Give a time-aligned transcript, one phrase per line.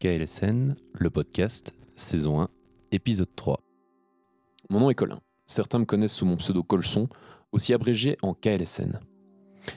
[0.00, 2.48] KLSN, le podcast, saison 1,
[2.92, 3.60] épisode 3.
[4.70, 5.18] Mon nom est Colin.
[5.44, 7.08] Certains me connaissent sous mon pseudo Colson,
[7.50, 9.00] aussi abrégé en KLSN.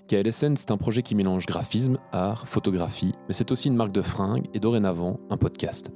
[0.07, 4.03] KLSN, c'est un projet qui mélange graphisme, art, photographie, mais c'est aussi une marque de
[4.03, 5.89] fringues et dorénavant un podcast.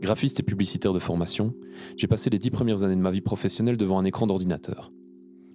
[0.00, 1.54] Graphiste et publicitaire de formation,
[1.96, 4.90] j'ai passé les dix premières années de ma vie professionnelle devant un écran d'ordinateur.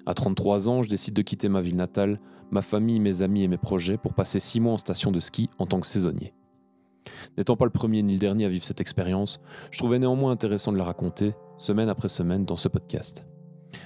[0.05, 2.21] À 33 ans, je décide de quitter ma ville natale,
[2.51, 5.49] ma famille, mes amis et mes projets pour passer six mois en station de ski
[5.59, 6.33] en tant que saisonnier.
[7.37, 9.39] N'étant pas le premier ni le dernier à vivre cette expérience,
[9.71, 13.25] je trouvais néanmoins intéressant de la raconter, semaine après semaine, dans ce podcast.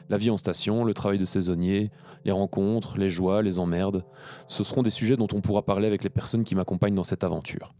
[0.09, 1.91] La vie en station, le travail de saisonnier,
[2.26, 4.05] les rencontres, les joies, les emmerdes,
[4.48, 7.23] ce seront des sujets dont on pourra parler avec les personnes qui m'accompagnent dans cette
[7.23, 7.73] aventure.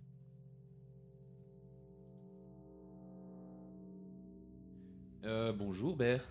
[5.26, 6.24] Euh, bonjour Bert.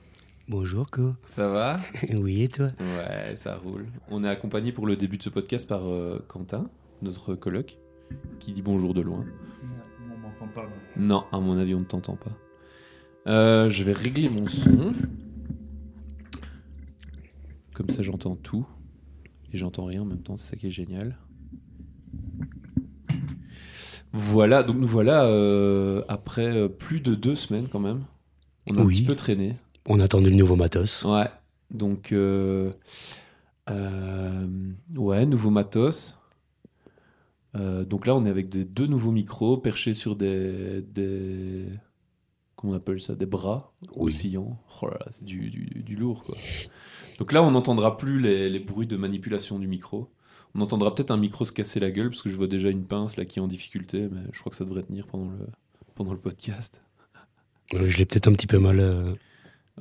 [0.49, 1.13] Bonjour Co.
[1.29, 1.77] Ça va?
[2.15, 2.71] Oui et toi?
[2.81, 3.87] Ouais, ça roule.
[4.11, 6.71] On est accompagné pour le début de ce podcast par euh, Quentin,
[7.03, 7.79] notre coloc,
[8.39, 9.25] qui dit bonjour de loin.
[10.13, 10.69] On m'entend pas.
[10.97, 12.33] Non, à mon avis, on ne t'entend pas.
[13.27, 14.95] Euh, je vais régler mon son.
[17.75, 18.67] Comme ça, j'entends tout.
[19.53, 21.17] Et j'entends rien en même temps, c'est ça qui est génial.
[24.13, 28.05] Voilà, donc nous voilà euh, après euh, plus de deux semaines quand même.
[28.67, 29.57] On a un petit peu traîné.
[29.87, 31.05] On attendait le nouveau matos.
[31.05, 31.29] Ouais,
[31.71, 32.73] donc euh,
[33.71, 34.47] euh,
[34.97, 36.18] ouais, nouveau matos.
[37.57, 41.65] Euh, donc là, on est avec des, deux nouveaux micros perchés sur des, des
[42.57, 44.13] comment on appelle ça, des bras Oui.
[44.13, 44.59] oscillants.
[44.83, 46.37] Oh là là, c'est du, du, du lourd quoi.
[47.19, 50.11] Donc là, on n'entendra plus les, les bruits de manipulation du micro.
[50.55, 52.85] On entendra peut-être un micro se casser la gueule parce que je vois déjà une
[52.85, 55.47] pince là qui est en difficulté, mais je crois que ça devrait tenir pendant le
[55.95, 56.81] pendant le podcast.
[57.75, 58.79] Je l'ai peut-être un petit peu mal.
[58.81, 59.15] euh,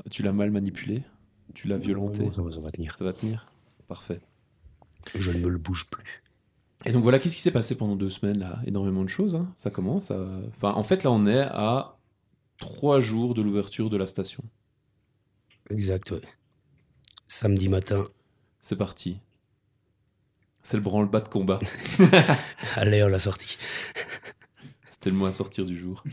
[0.09, 1.04] Tu l'as mal manipulé,
[1.54, 2.30] tu l'as violenté?
[2.31, 2.98] Ça va, ça va tenir.
[2.98, 3.52] Ça va tenir?
[3.88, 4.20] Parfait.
[5.18, 6.22] Je ne me le bouge plus.
[6.86, 8.59] Et donc voilà, qu'est-ce qui s'est passé pendant deux semaines là?
[8.66, 9.52] Énormément de choses, hein.
[9.56, 10.11] ça commence.
[10.11, 11.97] à- Enfin, en fait, là, on est à
[12.59, 14.44] trois jours de l'ouverture de la station.
[15.69, 16.22] Exact, ouais.
[17.25, 18.06] Samedi matin,
[18.62, 19.19] C'est parti.
[20.62, 21.59] C'est le branle-bas de combat.
[22.75, 23.57] allez, on l'a sorti.
[24.90, 26.03] C'était le mot à sortir du jour.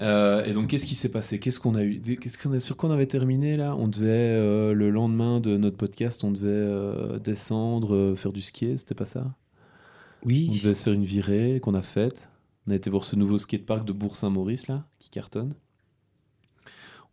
[0.00, 1.38] Euh, et donc, qu'est-ce qui s'est passé?
[1.40, 2.00] Qu'est-ce qu'on a eu?
[2.00, 3.74] Qu'est-ce qu'on a sur quoi on avait terminé là?
[3.76, 8.76] On devait euh, le lendemain de notre podcast, on devait euh, descendre, faire du ski.
[8.78, 9.34] C'était pas ça?
[10.22, 12.28] On Oui, devait se faire une virée qu'on a faite.
[12.66, 15.54] On a été voir ce nouveau skatepark de Bourg-Saint-Maurice, là, qui cartonne.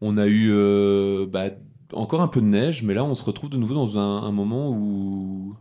[0.01, 1.45] On a eu euh, bah,
[1.94, 4.31] encore un peu de neige, mais là, on se retrouve de nouveau dans un, un
[4.31, 5.56] moment où.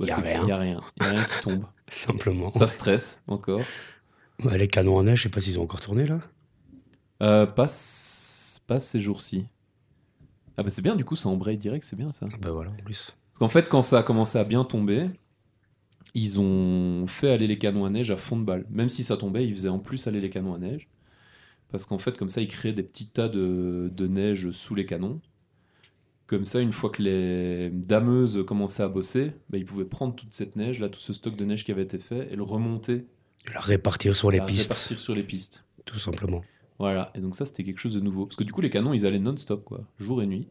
[0.00, 0.46] Y a c'est- rien.
[0.46, 0.80] Y a rien.
[1.00, 1.64] Y a rien qui tombe.
[1.88, 2.50] simplement.
[2.52, 3.60] Ça stresse encore.
[4.42, 6.20] Ouais, les canons à neige, je sais pas s'ils ont encore tourné là.
[7.22, 7.68] Euh, pas,
[8.66, 9.46] pas ces jours-ci.
[10.56, 12.26] Ah bah c'est bien, du coup, ça embraye direct, c'est bien ça.
[12.32, 13.14] Ah ben voilà, en plus.
[13.32, 15.08] Parce qu'en fait, quand ça a commencé à bien tomber,
[16.14, 18.66] ils ont fait aller les canons à neige à fond de balle.
[18.70, 20.88] Même si ça tombait, ils faisaient en plus aller les canons à neige.
[21.70, 24.84] Parce qu'en fait, comme ça, ils créaient des petits tas de, de neige sous les
[24.84, 25.20] canons.
[26.26, 30.32] Comme ça, une fois que les dameuses commençaient à bosser, bah, ils pouvaient prendre toute
[30.34, 33.06] cette neige, là, tout ce stock de neige qui avait été fait, et le remonter,
[33.52, 35.64] La répartir sur les la pistes, répartir sur les pistes.
[35.84, 36.42] tout simplement.
[36.78, 38.26] Voilà, et donc ça, c'était quelque chose de nouveau.
[38.26, 40.48] Parce que du coup, les canons, ils allaient non-stop, quoi, jour et nuit.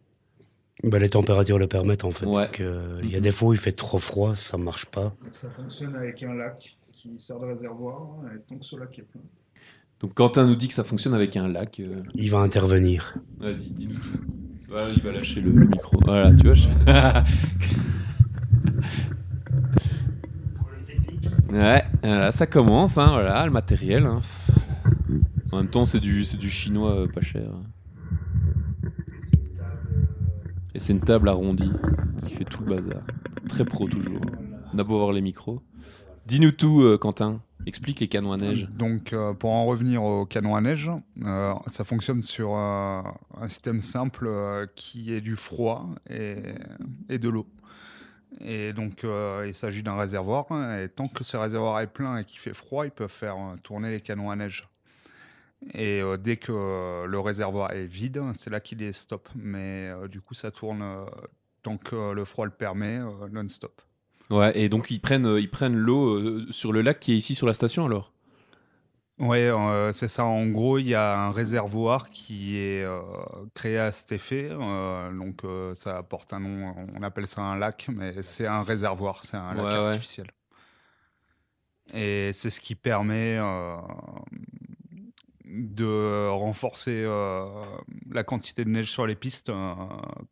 [0.84, 2.26] Ben, les températures le permettent en fait.
[2.26, 2.46] Ouais.
[2.48, 3.24] Donc, euh, Il y a Mhm.
[3.24, 5.14] des fois où il fait trop froid, ça marche pas.
[5.28, 8.02] Ça fonctionne avec un lac qui sert de réservoir,
[8.34, 9.22] et tant que ce lac est plein.
[10.00, 11.80] Donc Quentin nous dit que ça fonctionne avec un lac.
[11.80, 13.14] euh, Il va intervenir.
[13.40, 14.10] Vas-y, dis-nous tout.
[14.68, 16.00] Voilà, il va lâcher le, le micro.
[16.06, 16.54] Voilà, tu vois.
[16.56, 16.70] je-
[21.52, 24.06] ouais, voilà, ça commence, hein, voilà, le matériel.
[24.06, 24.22] hein.
[25.52, 27.50] En même temps, c'est du, c'est du chinois euh, pas cher.
[30.74, 31.72] Et c'est une table arrondie,
[32.18, 33.02] ce qui fait tout le bazar.
[33.50, 34.22] Très pro toujours.
[34.74, 35.62] On a beau avoir les micros.
[36.28, 37.42] Dis-nous tout, euh, Quentin.
[37.66, 38.70] Explique les canons à neige.
[38.72, 40.90] Donc, euh, pour en revenir au canon à neige,
[41.26, 43.04] euh, ça fonctionne sur un
[43.48, 44.30] système simple
[44.76, 47.46] qui est du froid et, de l'eau.
[48.40, 49.06] Et donc,
[49.46, 50.46] il s'agit d'un réservoir.
[50.52, 53.36] hein, Et tant que ce réservoir est plein et qu'il fait froid, ils peuvent faire
[53.62, 54.64] tourner les canons à neige.
[55.74, 59.30] Et euh, dès que euh, le réservoir est vide, c'est là qu'il est stop.
[59.36, 60.84] Mais euh, du coup, ça tourne
[61.62, 63.00] tant que le froid le permet,
[63.32, 63.82] non-stop.
[64.30, 67.46] Ouais, et donc ils prennent, ils prennent l'eau sur le lac qui est ici sur
[67.48, 68.14] la station alors?
[69.20, 69.52] Ouais,
[69.92, 70.26] c'est ça.
[70.26, 72.84] En gros, il y a un réservoir qui est
[73.54, 74.50] créé à cet effet.
[74.50, 75.42] donc,
[75.76, 76.74] ça porte un nom.
[76.96, 79.24] On appelle ça un lac, mais c'est un réservoir.
[79.24, 79.78] C'est un lac Ouais, ouais.
[79.90, 80.28] artificiel.
[81.94, 83.38] Et c'est ce qui permet
[85.52, 87.46] de renforcer euh,
[88.10, 89.74] la quantité de neige sur les pistes euh,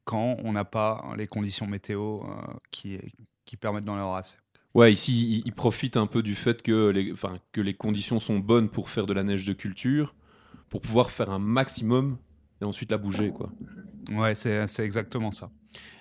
[0.06, 2.28] quand on n'a pas les conditions météo euh,
[2.72, 2.98] qui,
[3.46, 4.38] qui permettent d'en leur assez.
[4.76, 8.38] Ouais, ici, ils, profitent un peu du fait que les, enfin, que les conditions sont
[8.38, 10.14] bonnes pour faire de la neige de culture,
[10.70, 12.18] pour pouvoir faire un maximum
[12.62, 13.52] et ensuite la bouger, quoi.
[14.12, 15.50] Ouais, c'est c'est exactement ça.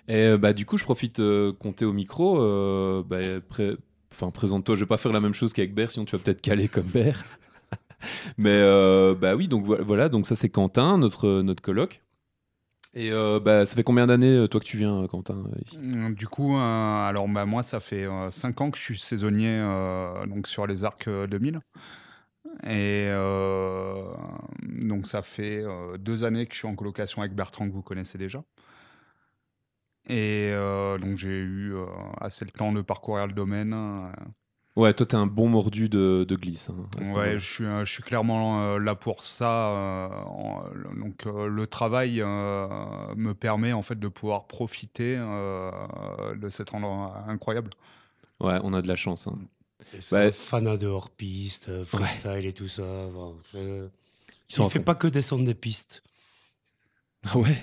[0.06, 2.40] Et euh, bah, du coup, je profite euh, compter au micro.
[2.40, 3.76] euh, bah, pré-
[4.12, 4.74] enfin, présente-toi.
[4.74, 6.86] Je vais pas faire la même chose qu'avec Bert, sinon tu vas peut-être caler comme
[6.86, 7.24] Bert.
[8.38, 10.08] Mais euh, bah oui, donc vo- voilà.
[10.08, 12.02] Donc ça, c'est Quentin, notre notre coloc.
[12.94, 15.76] Et euh, bah, ça fait combien d'années euh, toi que tu viens, Quentin euh, ici?
[15.78, 19.58] Mm, Du coup, euh, alors bah, moi, ça fait 5 ans que je suis saisonnier
[19.60, 21.60] euh, donc sur les arcs euh, 2000.
[22.64, 24.02] Et euh,
[24.62, 27.82] donc, ça fait euh, deux années que je suis en colocation avec Bertrand, que vous
[27.82, 28.42] connaissez déjà.
[30.08, 31.86] Et euh, donc, j'ai eu euh,
[32.20, 33.74] assez le temps de parcourir le domaine.
[34.78, 36.70] Ouais, toi, t'es un bon mordu de, de glisse.
[36.70, 37.10] hein, ce.
[37.12, 39.70] Ouais, je suis, euh, je suis clairement euh, là pour ça.
[39.72, 40.62] euh, en-
[40.96, 47.70] donc, euh, le travail me permet en fait de pouvoir profiter de cet endroit incroyable.
[48.40, 49.26] Ouais, on a de la chance.
[49.26, 49.36] hein.
[50.12, 52.84] Bah, fanat de hors-piste, freestyle et tout ça.
[52.84, 53.88] enfin, je-
[54.50, 54.84] Il à fait fond.
[54.84, 56.02] pas que descendre des pistes.
[57.24, 57.56] Ah ouais?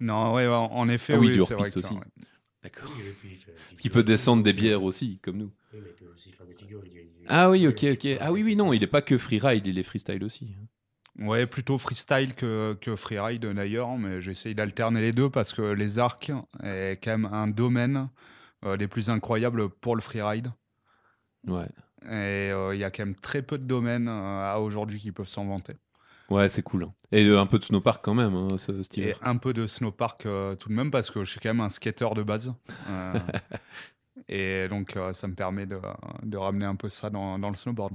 [0.00, 1.92] Non, ouais, en, effet, Ah oui, oui, du c'est vrai que, aussi.
[1.94, 2.00] ouais.
[2.62, 2.90] D'accord.
[3.68, 5.50] Parce qu'il peut descendre des bières aussi, comme nous.
[7.26, 8.08] Ah oui, ok, ok.
[8.20, 10.48] Ah oui, oui, non, il est pas que freeride, il est freestyle aussi.
[11.18, 15.98] Ouais, plutôt freestyle que, que freeride d'ailleurs, mais j'essaye d'alterner les deux parce que les
[15.98, 16.30] arcs
[16.62, 18.08] est quand même un domaine
[18.64, 20.52] euh, des plus incroyables pour le freeride.
[21.46, 21.68] Ouais.
[22.04, 25.10] Et euh, il y a quand même très peu de domaines euh, à aujourd'hui qui
[25.10, 25.74] peuvent s'en vanter.
[26.30, 26.84] Ouais, c'est cool.
[26.84, 26.94] hein.
[27.10, 29.14] Et euh, un peu de snowpark quand même, hein, ce Et style.
[29.22, 31.68] un peu de snowpark euh, tout de même parce que je suis quand même un
[31.70, 32.54] skater de base.
[34.28, 35.78] Et donc euh, ça me permet de,
[36.22, 37.94] de ramener un peu ça dans, dans le snowboard.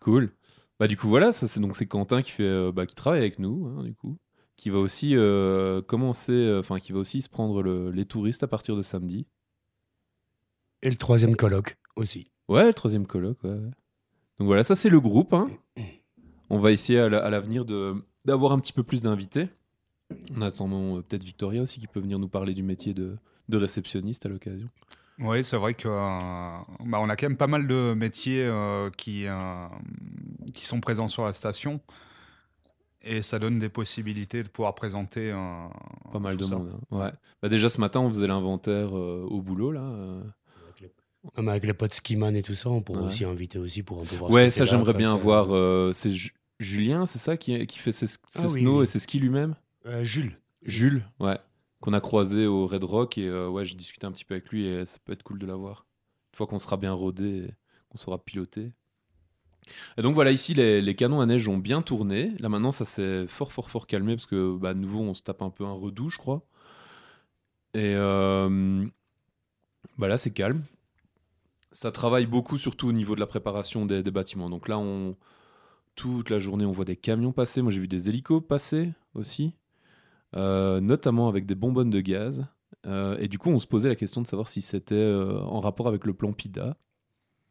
[0.00, 0.30] Cool.
[0.78, 3.20] Bah du coup voilà, ça c'est donc c'est Quentin qui fait, euh, bah, qui travaille
[3.20, 4.16] avec nous, hein, du coup,
[4.56, 8.42] qui va aussi euh, commencer, euh, enfin qui va aussi se prendre le- les touristes
[8.42, 9.26] à partir de samedi.
[10.82, 12.30] Et le troisième colloque aussi.
[12.48, 13.42] Ouais, le troisième colloque.
[13.44, 13.50] Ouais.
[13.50, 13.70] ouais.
[14.38, 15.32] Donc voilà, ça c'est le groupe.
[15.34, 15.50] hein.
[16.50, 17.94] On va essayer à la- à l'avenir de
[18.24, 19.48] d'avoir un petit peu plus d'invités.
[20.36, 23.16] En attendant euh, peut-être Victoria aussi qui peut venir nous parler du métier de,
[23.48, 24.68] de réceptionniste à l'occasion.
[25.22, 26.18] Oui, c'est vrai que euh,
[26.84, 29.66] bah, on a quand même pas mal de métiers euh, qui, euh,
[30.54, 31.80] qui sont présents sur la station.
[33.04, 35.66] Et ça donne des possibilités de pouvoir présenter euh,
[36.12, 36.56] Pas mal de ça.
[36.56, 36.72] monde.
[36.92, 36.96] hein.
[36.96, 37.10] Ouais.
[37.42, 39.80] Bah déjà ce matin on faisait l'inventaire euh, au boulot là.
[39.82, 40.22] euh.
[41.36, 43.06] Avec les potes skiman et tout ça, on pourrait Ouais.
[43.06, 45.48] aussi inviter aussi pour un peu voir Ouais, ce ça j'aimerais bien voir.
[45.54, 48.82] euh, c'est Ju- Julien, c'est ça qui, qui fait ses, ses Ah oui, oui.
[48.82, 49.54] et ses skis lui-même?
[49.86, 50.36] Euh, Jules.
[50.64, 51.38] Jules, ouais.
[51.82, 54.48] Qu'on a croisé au Red Rock et euh, ouais, j'ai discuté un petit peu avec
[54.48, 55.86] lui et ça peut être cool de l'avoir.
[56.32, 57.50] Une fois qu'on sera bien rodé
[57.90, 58.72] qu'on saura piloter.
[59.98, 62.32] Et donc voilà, ici les, les canons à neige ont bien tourné.
[62.38, 65.22] Là maintenant, ça s'est fort, fort, fort calmé parce que bah, à nouveau, on se
[65.22, 66.46] tape un peu un redoux, je crois.
[67.74, 68.84] Et euh,
[69.98, 70.62] bah là, c'est calme.
[71.70, 74.50] Ça travaille beaucoup, surtout au niveau de la préparation des, des bâtiments.
[74.50, 75.16] Donc là, on,
[75.94, 77.62] toute la journée, on voit des camions passer.
[77.62, 79.54] Moi, j'ai vu des hélicos passer aussi,
[80.34, 82.46] notamment avec des bonbonnes de gaz.
[82.86, 85.60] Euh, et du coup, on se posait la question de savoir si c'était euh, en
[85.60, 86.76] rapport avec le plan PIDA.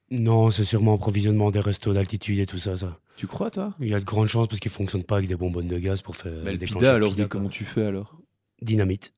[0.10, 3.00] Non, c'est sûrement approvisionnement des restos d'altitude et tout ça, ça.
[3.16, 3.74] Tu crois, toi?
[3.80, 6.02] Il y a de grandes chances parce qu'ils fonctionnent pas avec des bonbonnes de gaz
[6.02, 8.18] pour faire Mais le PIDA, alors, PIDA, comment tu fais alors?
[8.62, 9.14] Dynamite.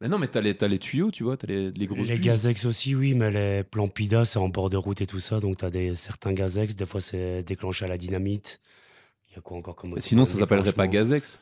[0.00, 2.18] Mais non, mais t'as les, t'as les tuyaux, tu vois, t'as les, les grosses les
[2.18, 5.40] gazex aussi, oui, mais les plans PIDA, c'est en bord de route et tout ça,
[5.40, 8.62] donc t'as des certains gazex, des fois c'est déclenché à la dynamite.
[9.30, 11.38] Il y a quoi encore comme Mais sinon, ça s'appellerait pas Gazex.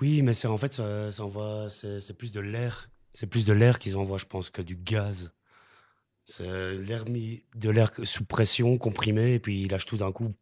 [0.00, 2.90] Oui, mais c'est en fait, ça, ça envoie, c'est plus de l'air.
[3.14, 5.32] C'est plus de l'air qu'ils envoient, je pense, que du gaz.
[6.24, 10.34] C'est l'air de l'air sous pression, comprimé, et puis il lâche tout d'un coup.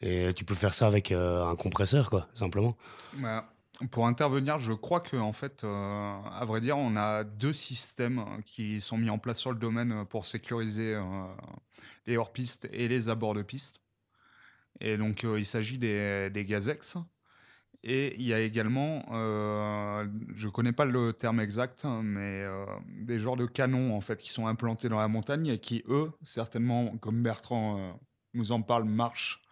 [0.00, 2.76] et tu peux faire ça avec euh, un compresseur, quoi, simplement.
[3.14, 3.50] Bah,
[3.90, 8.24] pour intervenir, je crois que en fait, euh, à vrai dire, on a deux systèmes
[8.44, 11.24] qui sont mis en place sur le domaine pour sécuriser euh,
[12.06, 13.80] les hors-pistes et les abords de piste.
[14.80, 16.98] Et donc, il s'agit des, des gazex.
[17.90, 22.66] Et il y a également, euh, je connais pas le terme exact, mais euh,
[23.00, 26.10] des genres de canons en fait qui sont implantés dans la montagne et qui, eux,
[26.20, 27.92] certainement, comme Bertrand euh,
[28.34, 29.42] nous en parle, marchent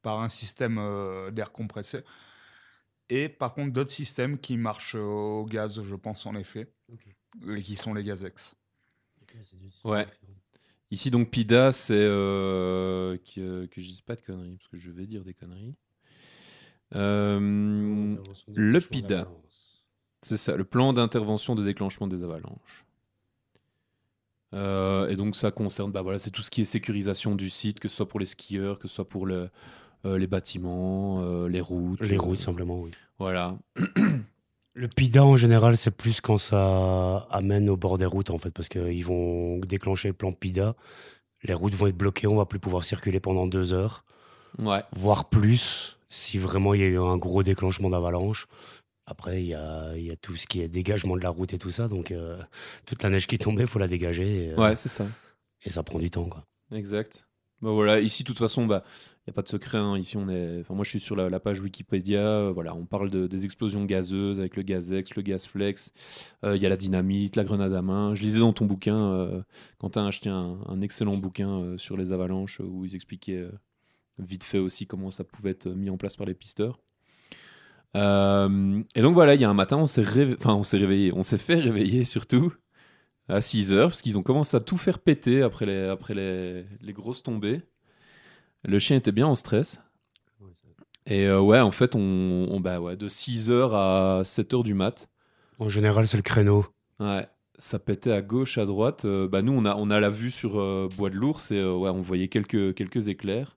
[0.00, 2.04] par un système euh, d'air compressé.
[3.10, 6.72] Et par contre, d'autres systèmes qui marchent au gaz, je pense en effet,
[7.46, 8.56] et qui sont les Gazex.
[9.84, 10.06] Ouais.
[10.90, 11.92] Ici, donc, PIDA, c'est.
[11.94, 15.74] euh, que, que je dise pas de conneries, parce que je vais dire des conneries.
[16.94, 18.16] Euh,
[18.54, 19.26] le PIDA.
[20.22, 22.84] C'est ça, le plan d'intervention de déclenchement des avalanches.
[24.54, 27.80] Euh, et donc ça concerne, bah voilà, c'est tout ce qui est sécurisation du site,
[27.80, 29.50] que ce soit pour les skieurs, que ce soit pour le-
[30.06, 32.00] euh, les bâtiments, euh, les routes.
[32.02, 32.90] Les routes, simplement, oui.
[33.18, 33.56] Voilà.
[34.76, 38.50] Le PIDA, en général, c'est plus quand ça amène au bord des routes, en fait,
[38.50, 40.74] parce qu'ils vont déclencher le plan PIDA.
[41.44, 44.04] Les routes vont être bloquées, on va plus pouvoir circuler pendant deux heures,
[44.58, 44.82] Ouais.
[44.92, 48.46] voire plus, si vraiment il y a eu un gros déclenchement d'avalanche.
[49.06, 51.52] Après, il y a, il y a tout ce qui est dégagement de la route
[51.52, 52.38] et tout ça, donc euh,
[52.86, 55.06] toute la neige qui tombée, il faut la dégager, et, euh, Ouais, c'est ça.
[55.62, 56.44] et ça prend du temps, quoi.
[56.72, 57.26] Exact.
[57.60, 59.78] Bah voilà, ici, de toute façon, bah, il n'y a pas de secret.
[59.78, 59.96] hein.
[59.98, 60.60] Ici, on est.
[60.60, 62.18] Enfin, moi, je suis sur la, la page Wikipédia.
[62.20, 65.92] euh, voilà, on parle de- des explosions gazeuses avec le gazex, le gaz flex.
[66.44, 68.14] Euh, Il y a la dynamite, la grenade à main.
[68.14, 69.44] Je lisais dans ton bouquin,
[69.78, 73.46] Quentin a acheté un, un excellent bouquin sur les avalanches où ils expliquaient
[74.18, 76.80] vite fait aussi comment ça pouvait être mis en place par les pisteurs.
[77.96, 80.78] Euh, et donc voilà, il y a un matin, on s'est réve- enfin, on s'est
[80.78, 82.52] réveillé, on s'est fait réveiller surtout
[83.28, 86.66] à 6 heures parce qu'ils ont commencé à tout faire péter après les, après les,
[86.82, 87.62] les grosses tombées.
[88.64, 89.80] Le chien était bien en stress.
[91.06, 92.00] Et euh, ouais, en fait, on,
[92.50, 95.08] on- bah ouais, de 6 heures à 7 heures du mat,
[95.58, 96.64] En général, c'est le créneau.
[97.00, 97.28] ouais,
[97.58, 99.04] ça pétait à gauche, à droite.
[99.04, 101.62] Euh, bah nous, on a, on a la vue sur euh, Bois de l'Ours et
[101.64, 103.56] ouais, on voyait quelques, quelques éclairs.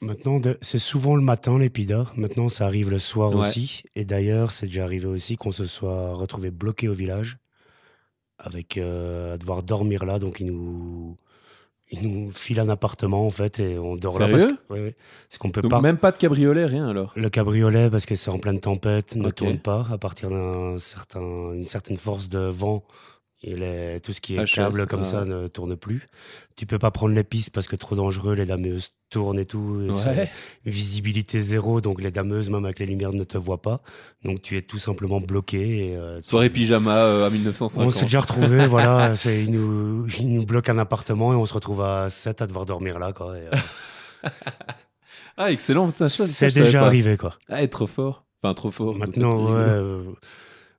[0.00, 2.06] Maintenant, c'est souvent le matin, les PIDA.
[2.16, 3.40] Maintenant, ça arrive le soir Ouais.
[3.48, 3.82] aussi.
[3.96, 7.38] Et d'ailleurs, c'est déjà arrivé aussi qu'on se soit retrouvé bloqué au village,
[8.38, 10.20] avec euh, à devoir dormir là.
[10.20, 11.16] Donc, ils nous,
[11.90, 14.28] ils nous filent un appartement, en fait, et on dort là.
[14.28, 14.56] Parce Sérieux?
[14.68, 14.96] que- ouais, ouais.
[15.40, 15.80] Qu'on peut Donc pas.
[15.80, 17.12] même pas de cabriolet, rien alors?
[17.16, 21.52] Le cabriolet, parce que c'est en pleine tempête, ne tourne pas à partir d'une certain,
[21.54, 22.84] une certaine force de vent.
[23.42, 26.08] Et les- tout ce qui est HS, câble comme ah ça ne tourne plus.
[26.56, 29.80] Tu peux pas prendre les pistes parce que trop dangereux, les dameuses tournent et tout.
[29.80, 30.30] et c'est- Ouais.
[30.66, 33.80] visibilité zéro, donc les dameuses, même avec les lumières, ne te voient pas.
[34.24, 35.90] Donc tu es tout simplement bloqué.
[35.90, 37.86] Et, euh, tu- Soirée pyjama euh, à 1950.
[37.86, 39.12] On s'est déjà retrouvé, voilà.
[39.24, 42.66] Ils nous, ils nous bloquent un appartement et on se retrouve à 7 à devoir
[42.66, 43.36] dormir là, quoi.
[43.38, 43.42] et,
[44.26, 44.30] euh,
[45.36, 45.88] Ah, excellent.
[45.94, 47.36] c'est déjà arrivé, quoi.
[47.48, 48.24] Ah, être trop fort.
[48.42, 48.96] Enfin, trop fort.
[48.96, 50.04] Maintenant, ouais,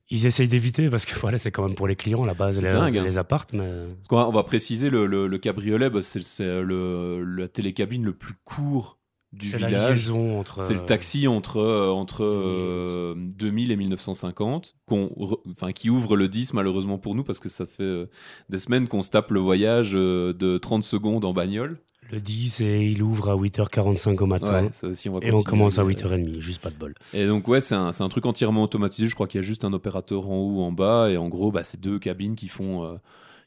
[0.09, 2.71] ils essayent d'éviter parce que voilà, c'est quand même pour les clients la base, les,
[2.71, 3.03] dingue, hein.
[3.03, 3.69] les appartes, mais
[4.11, 8.33] on va préciser le, le- le cabriolet, bah, c'est c'est le, la télécabine le plus
[8.43, 8.97] court
[9.31, 9.95] du c'est la village.
[10.07, 10.63] liaison entre.
[10.63, 15.11] C'est le euh, taxi entre, euh, entre euh, 2000 et 1950, qu'on
[15.51, 18.05] enfin, qui ouvre le 10 malheureusement pour nous parce que ça fait euh,
[18.49, 21.79] des semaines qu'on se tape le voyage euh, de 30 secondes en bagnole.
[22.11, 24.63] Le 10 et il ouvre à 8h45 au matin.
[24.63, 26.95] Ouais, ça aussi, on va Et on commence à mais- 8h30, juste pas de bol.
[27.13, 29.07] Et donc ouais, c'est un, truc entièrement automatisé.
[29.07, 31.09] Je crois qu'il y a juste un opérateur en haut ou en bas.
[31.09, 32.95] Et en gros, bah, c'est deux cabines qui font, euh,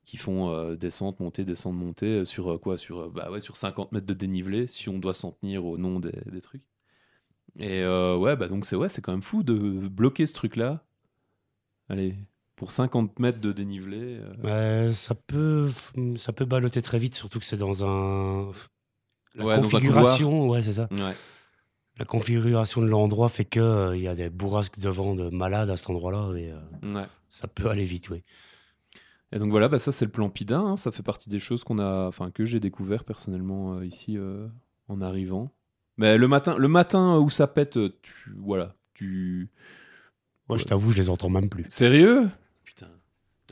[0.04, 3.57] qui font euh, descente, montée, descente, montée euh, sur euh, quoi sur, bah, ouais, sur
[3.57, 6.62] 50 mètres de dénivelé, si on doit s'en tenir au nom des, des trucs.
[7.59, 9.54] Et ouais, bah, donc c'est ouais, c'est quand même fou de
[9.88, 10.85] bloquer ce truc-là.
[11.88, 12.14] Allez,
[12.62, 14.21] pour 50 mètres de dénivelé.
[14.45, 15.69] euh, ça peut,
[16.16, 18.52] ça peut balloter très vite, surtout que c'est dans un.
[19.35, 20.87] La Ouais, configuration, ouais, c'est ça.
[20.92, 21.16] ouais.
[21.99, 25.28] La configuration de l'endroit fait que euh, il y a des bourrasques de vent de
[25.28, 27.07] malades à cet endroit-là et euh, ouais.
[27.31, 28.23] ça peut aller vite, oui.
[29.33, 30.76] Et donc voilà, bah ça c'est le plan PIDA, hein.
[30.76, 34.47] ça fait partie des choses qu'on a, enfin que j'ai découvert personnellement euh, ici euh,
[34.87, 35.50] en arrivant.
[35.97, 39.50] Mais le matin, le matin où ça pète, euh, tu, voilà, tu.
[40.49, 41.66] Moi, je t'avoue, je les entends même plus.
[41.71, 42.28] Sérieux?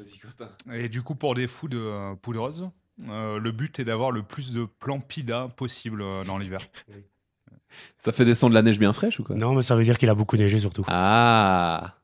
[0.03, 0.49] Vas-y Quentin.
[0.73, 2.71] Et du coup, pour des fous de euh, poudreuse,
[3.09, 6.61] euh, le but est d'avoir le plus de plans PIDA possible euh, dans l'hiver.
[7.99, 9.37] Ça fait descendre la neige bien fraîche ou quoi?
[9.37, 10.85] Non, mais ça veut dire qu'il a beaucoup neigé surtout.
[10.89, 11.95] Ah.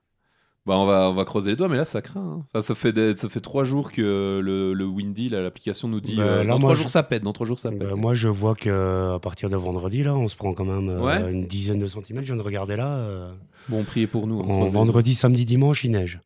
[0.65, 2.21] Bah on va on va croiser les doigts, mais là ça craint.
[2.21, 2.45] hein.
[2.49, 6.01] Enfin, ça fait des- ça fait trois jours que le, le Windy, là, l'application nous
[6.01, 7.71] dit Bah, euh, là, dans moi, trois je- jours ça pète, dans trois jours ça
[7.71, 7.83] pète.
[7.83, 10.89] Euh, moi, je vois que à partir de vendredi, là, on se prend quand même
[10.89, 11.33] euh, Ouais.
[11.33, 12.27] une dizaine de centimètres.
[12.27, 12.97] Je viens de regarder là.
[12.99, 13.33] euh,
[13.69, 14.41] Bon, priez pour nous.
[14.41, 16.21] hein, en croisez vendredi, samedi, dimanche, il neige.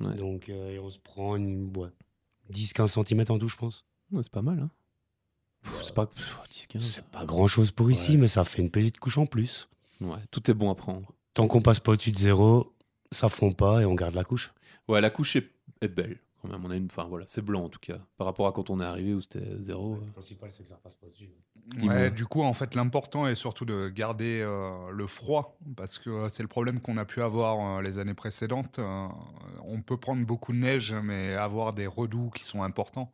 [0.00, 0.14] Ouais.
[0.14, 1.88] Donc, euh, et on se prend une, ouais,
[2.52, 3.84] 10-15 centimètres en douce, je pense.
[4.12, 4.60] Ouais, c'est pas mal.
[4.60, 4.70] Hein.
[5.82, 6.82] C'est pas pff, 10, 15.
[6.82, 9.68] C'est pas grand-chose pour ici, mais ça fait une petite couche en plus.
[10.00, 11.12] Ouais, tout est bon à prendre.
[11.34, 12.72] Tant qu'on passe pas au-dessus de zéro,
[13.10, 14.52] ça fond pas et on garde la couche.
[14.86, 15.50] Ouais, la couche est,
[15.80, 16.18] est belle.
[16.48, 17.98] Quand même, on a une, enfin voilà, c'est blanc en tout cas.
[18.16, 19.96] Par rapport à quand on est arrivé où c'était zéro.
[19.96, 20.06] euh.
[20.06, 21.06] Le principal, c'est que ça passe pas.
[21.76, 21.94] Dis-moi.
[21.94, 26.08] Ouais, du coup, en fait, l'important est surtout de garder euh, le froid, parce que
[26.08, 28.78] euh, c'est le problème qu'on a pu avoir euh, les années précédentes.
[28.78, 29.06] Euh,
[29.64, 33.12] on peut prendre beaucoup de neige, mais avoir des redoux qui sont importants.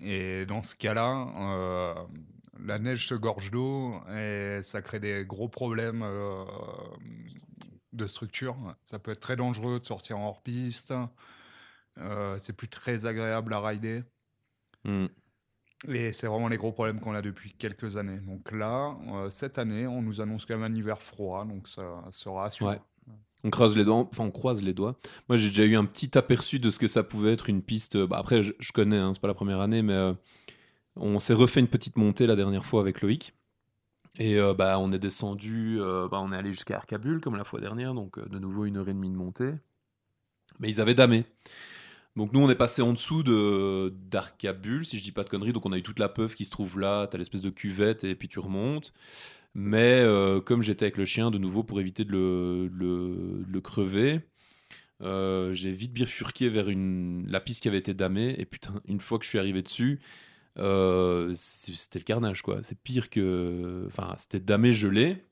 [0.00, 1.94] Et dans ce cas-là, euh,
[2.64, 6.44] la neige se gorge d'eau et ça crée des gros problèmes euh,
[7.92, 8.56] de structure.
[8.82, 10.94] Ça peut être très dangereux de sortir en hors-piste.
[12.00, 14.02] Euh, c'est plus très agréable à rider.
[14.84, 15.06] Hmm.
[15.86, 18.20] Et c'est vraiment les gros problèmes qu'on a depuis quelques années.
[18.20, 22.04] Donc là, euh, cette année, on nous annonce quand même un hiver froid, donc ça
[22.10, 22.48] sera.
[22.60, 22.80] Ouais.
[23.44, 24.98] On croise les doigts, enfin on croise les doigts.
[25.28, 27.96] Moi j'ai déjà eu un petit aperçu de ce que ça pouvait être une piste.
[27.96, 30.12] Bah, après je, je connais, hein, c'est pas la première année, mais euh,
[30.96, 33.34] on s'est refait une petite montée la dernière fois avec Loïc.
[34.18, 37.44] Et euh, bah, on est descendu, euh, bah, on est allé jusqu'à Arcabul comme la
[37.44, 39.52] fois dernière, donc euh, de nouveau une heure et demie de montée.
[40.58, 41.24] Mais ils avaient damé.
[42.18, 45.52] Donc nous, on est passé en dessous de d'Arcabul, si je dis pas de conneries.
[45.52, 48.02] Donc on a eu toute la peuf qui se trouve là, t'as l'espèce de cuvette
[48.02, 48.92] et puis tu remontes.
[49.54, 52.10] Mais euh, comme j'étais avec le chien, de nouveau, pour éviter de
[52.72, 54.20] le, crever,
[55.00, 58.34] euh, j'ai vite bifurqué vers la piste qui avait été damée.
[58.38, 60.00] Et putain, une fois que je suis arrivé dessus,
[60.58, 62.64] euh, c'était le carnage, quoi.
[62.64, 63.84] C'est pire que.
[63.86, 65.24] Enfin, c'était damé gelé.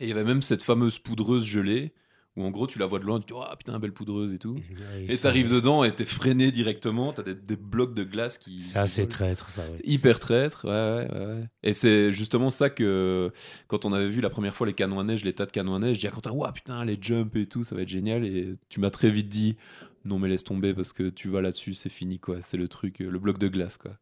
[0.00, 1.94] Et il y avait même cette fameuse poudreuse gelée,
[2.36, 4.38] où en gros, tu la vois de loin, tu dis, oh putain, belle poudreuse et
[4.38, 4.56] tout.
[5.08, 8.60] Et t'arrives dedans et t'es freiné directement, t'as des, des blocs de glace qui.
[8.62, 9.62] C'est assez traître, ça.
[9.62, 9.80] ouais.
[9.84, 11.44] Hyper traître, ouais, ouais, ouais.
[11.62, 13.32] Et c'est justement ça que,
[13.68, 15.74] quand on avait vu la première fois les canons à neige, les tas de canons
[15.74, 17.88] à neige, je dis à Quentin, ouah putain, les jumps et tout, ça va être
[17.88, 18.24] génial.
[18.24, 19.56] Et tu m'as très vite dit,
[20.04, 22.42] non mais laisse tomber parce que tu vas là-dessus, c'est fini quoi.
[22.42, 23.92] C'est le truc, le bloc de glace quoi.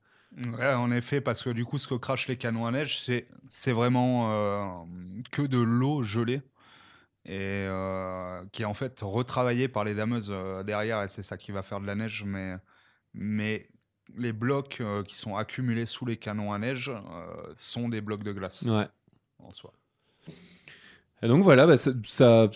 [0.58, 3.28] Ouais, en effet, parce que du coup, ce que crachent les canons à neige, c'est
[3.48, 4.66] c'est vraiment euh,
[5.30, 6.42] que de l'eau gelée
[7.26, 11.36] et euh, qui est en fait retravaillée par les dameuses euh, derrière, et c'est ça
[11.36, 12.24] qui va faire de la neige.
[12.26, 12.54] Mais,
[13.14, 13.68] mais
[14.16, 16.90] les blocs euh, qui sont accumulés sous les canons à neige
[17.54, 18.86] sont des blocs de glace Ouais.
[19.38, 19.72] en soi.
[21.22, 22.48] Et donc voilà, bah, ça, ça-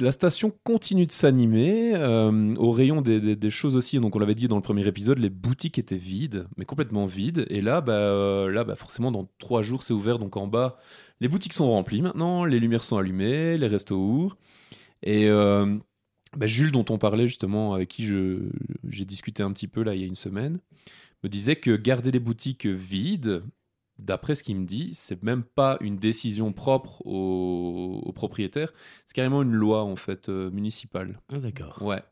[0.00, 1.94] la station continue de s'animer.
[1.94, 5.30] euh, au rayon des, choses aussi, donc on l'avait dit dans le premier épisode, les
[5.30, 7.46] boutiques étaient vides, mais complètement vides.
[7.50, 10.18] Et là, bah, euh, là bah, forcément, dans trois jours, c'est ouvert.
[10.18, 10.78] Donc en bas,
[11.20, 14.36] les boutiques sont remplies maintenant, les lumières sont allumées, les restos ouvrent.
[15.02, 15.76] Et euh,
[16.36, 20.00] bah, Jules, dont on parlait justement, avec qui j'ai discuté un petit peu là il
[20.00, 20.60] y a une semaine,
[21.22, 23.42] me disait que garder les boutiques vides,
[23.98, 28.72] d'après ce qu'il me dit, c'est même pas une décision propre aux, aux propriétaires,
[29.06, 31.20] c'est carrément une loi en fait euh, municipale.
[31.28, 31.80] Ah, d'accord.
[31.82, 32.02] Ouais.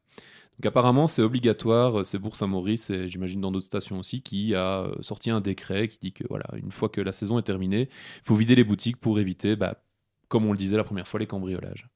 [0.59, 4.55] Donc apparemment c'est obligatoire, euh, c'est pour Saint-Maurice et j'imagine dans d'autres stations aussi qui
[4.55, 7.43] a euh, sorti un décret qui dit que voilà, une fois que la saison est
[7.43, 9.83] terminée, il faut vider les boutiques pour éviter, bah,
[10.29, 11.89] comme on le disait la première fois, les cambriolages.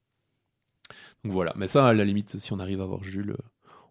[1.25, 3.37] Donc voilà, mais ça à la limite, si on arrive à voir Jules,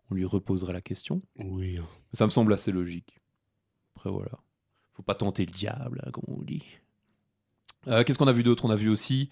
[0.10, 1.20] on lui reposera la question.
[1.38, 1.80] Oui.
[2.14, 3.20] Ça me semble assez logique.
[3.96, 4.40] Après, voilà.
[4.96, 6.64] Faut pas tenter le diable, hein, comme on dit.
[7.88, 8.66] Euh, Qu'est-ce qu'on a vu d'autre?
[8.66, 9.30] On a vu aussi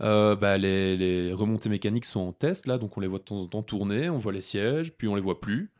[0.00, 3.24] euh, bah, les, les remontées mécaniques sont en test, là, donc on les voit de
[3.24, 5.70] temps en temps tourner, on voit les sièges, puis on les voit plus.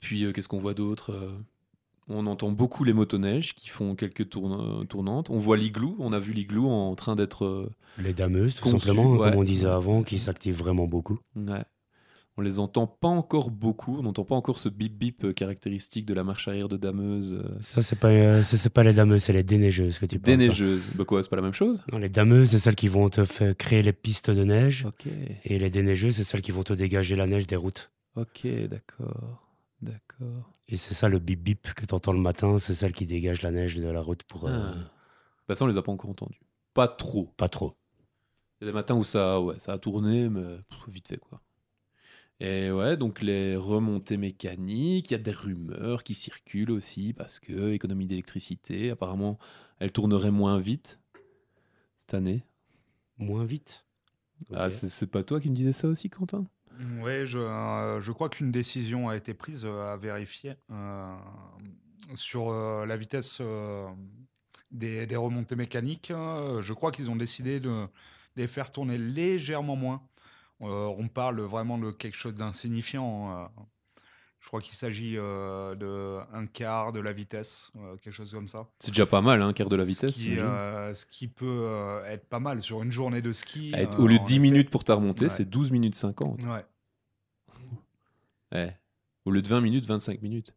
[0.00, 1.32] Puis euh, qu'est-ce qu'on voit d'autre
[2.08, 5.30] On entend beaucoup les motoneiges qui font quelques tournantes.
[5.30, 7.70] On voit l'igloo, on a vu l'igloo en train d'être...
[7.98, 9.30] Les dameuses, tout Conçu, simplement, hein, ouais.
[9.30, 11.18] comme on disait avant, qui s'activent vraiment beaucoup.
[11.36, 11.64] Ouais.
[12.36, 16.06] On les entend pas encore beaucoup, on n'entend pas encore ce bip bip euh, caractéristique
[16.06, 17.34] de la marche arrière de dameuse.
[17.34, 20.36] euh, Ça, c'est pas, euh, c'est pas les dameuses, c'est les déneigeuses que tu parles.
[20.36, 20.44] toi.
[20.44, 20.80] Déneigeuse.
[20.94, 21.82] Bah quoi, c'est pas la même chose?
[21.92, 24.86] Non, les dameuses, c'est celles qui vont te faire créer les pistes de neige.
[25.44, 27.90] Et les déneigeuses, c'est celles qui vont te dégager la neige des routes.
[28.16, 29.42] ok, d'accord,
[29.82, 30.50] d'accord.
[30.68, 33.42] Et c'est ça le bip bip que tu entends le matin, c'est celle qui dégage
[33.42, 34.46] la neige de la route pour.
[34.48, 34.90] euh, Ah.
[35.48, 36.40] Bah ça, on les a pas encore entendus.
[36.74, 37.34] Pas trop.
[37.36, 37.74] Pas trop.
[38.60, 41.16] Il y a des matins où ça, ouais, ça a tourné, mais pff, vite fait
[41.18, 41.40] quoi.
[42.40, 47.38] Et ouais, donc les remontées mécaniques, il y a des rumeurs qui circulent aussi parce
[47.38, 49.38] que économie d'électricité, apparemment,
[49.78, 51.00] elle tournerait moins vite
[51.98, 52.42] cette année.
[53.18, 53.84] Moins vite.
[54.54, 56.46] Ah, c'est pas toi qui me disais ça aussi, Quentin?
[57.02, 61.14] Oui, je, euh, je crois qu'une décision a été prise euh, à vérifier euh,
[62.14, 63.86] sur euh, la vitesse euh,
[64.70, 66.10] des, des remontées mécaniques.
[66.10, 67.86] Euh, je crois qu'ils ont décidé de
[68.36, 70.00] les faire tourner légèrement moins.
[70.62, 73.44] Euh, on parle vraiment de quelque chose d'insignifiant.
[73.44, 73.46] euh.
[74.40, 78.48] je crois qu'il s'agit euh, de un quart de la vitesse, euh, quelque chose comme
[78.48, 78.66] ça.
[78.78, 80.12] C'est déjà pas mal, un quart de la vitesse.
[80.12, 80.44] ce, qui, j'imagine.
[80.46, 83.72] euh, ce qui peut être pas mal sur une journée de ski.
[83.74, 84.40] Être- euh, Au lieu de en 10 effet.
[84.42, 85.30] minutes pour ta remontée, Ouais.
[85.30, 86.42] c'est 12 minutes 50.
[86.44, 86.64] Ouais.
[88.52, 88.76] Ouais.
[89.24, 90.54] Au lieu de 20 minutes, 25 minutes.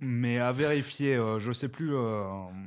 [0.00, 1.92] Mais à vérifier, je sais plus,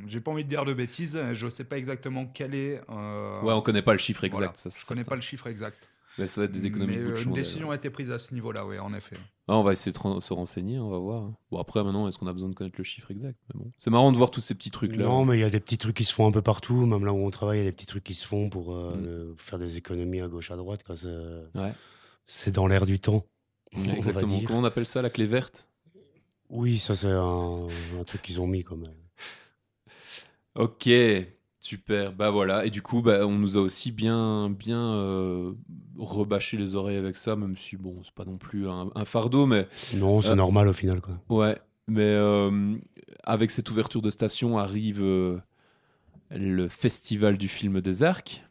[0.08, 2.82] j'ai pas envie de dire de bêtises, je sais pas exactement quel est.
[2.90, 4.38] Ouais, on connaît pas le chiffre exact.
[4.38, 5.10] voilà, ça, je connais certain.
[5.10, 5.88] pas le chiffre exact.
[6.18, 7.90] Mais ça va être des économies Mais de bout de euh, une décision a été
[7.90, 9.16] prise à ce niveau-là, oui, en effet.
[9.48, 11.24] Ah, on va essayer de se renseigner, on va voir.
[11.24, 11.36] hein.
[11.50, 13.40] Bon, après, maintenant, est-ce qu'on a besoin de connaître le chiffre exact?
[13.54, 13.72] Mais bon.
[13.78, 15.06] C'est marrant de voir tous ces petits trucs-là.
[15.06, 16.86] Non, mais il y a des petits trucs qui se font un peu partout.
[16.86, 18.74] Même là où on travaille, il y a des petits trucs qui se font pour
[18.74, 19.06] euh, Mm.
[19.06, 20.84] euh, faire des économies à gauche, à droite.
[20.84, 20.96] quoi.
[20.96, 21.08] C'est
[21.56, 21.74] Ouais.
[22.28, 23.26] c'est dans l'air du temps.
[23.74, 24.38] Ouais, on va exactement.
[24.38, 24.48] dire.
[24.48, 25.68] Comment on appelle ça, la clé verte?
[26.50, 27.68] Oui, ça, c'est un,
[28.00, 28.84] un truc qu'ils ont mis comme.
[28.84, 29.92] euh,
[30.56, 30.90] Ok,
[31.62, 32.12] super.
[32.12, 32.66] Bah voilà.
[32.66, 35.54] Et du coup, bah, on nous a aussi bien, bien euh,
[35.98, 39.46] rebâché les oreilles avec ça, même si, bon, c'est pas non plus un, un fardeau,
[39.46, 41.00] mais Non, c'est Euh, normal au final.
[41.00, 41.18] Quoi.
[41.30, 42.76] Ouais, mais euh,
[43.24, 45.02] avec cette ouverture de station arrive
[46.32, 48.44] le festival du film des arcs.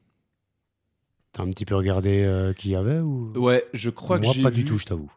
[1.32, 3.32] T'as un petit peu regardé qui y avait ou?
[3.36, 5.12] Ouais, je crois Moi, que j'ai pas vu, du tout, je t'avoue.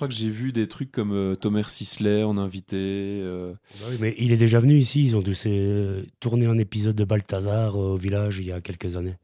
[0.00, 2.78] Je crois que j'ai vu des trucs comme euh, Thomas Sisley en invité.
[3.20, 5.04] euh, Bah oui, mais il est déjà venu ici.
[5.04, 8.62] Ils ont tous euh, tourné un épisode de Balthazar euh, au village il y a
[8.62, 9.16] quelques années.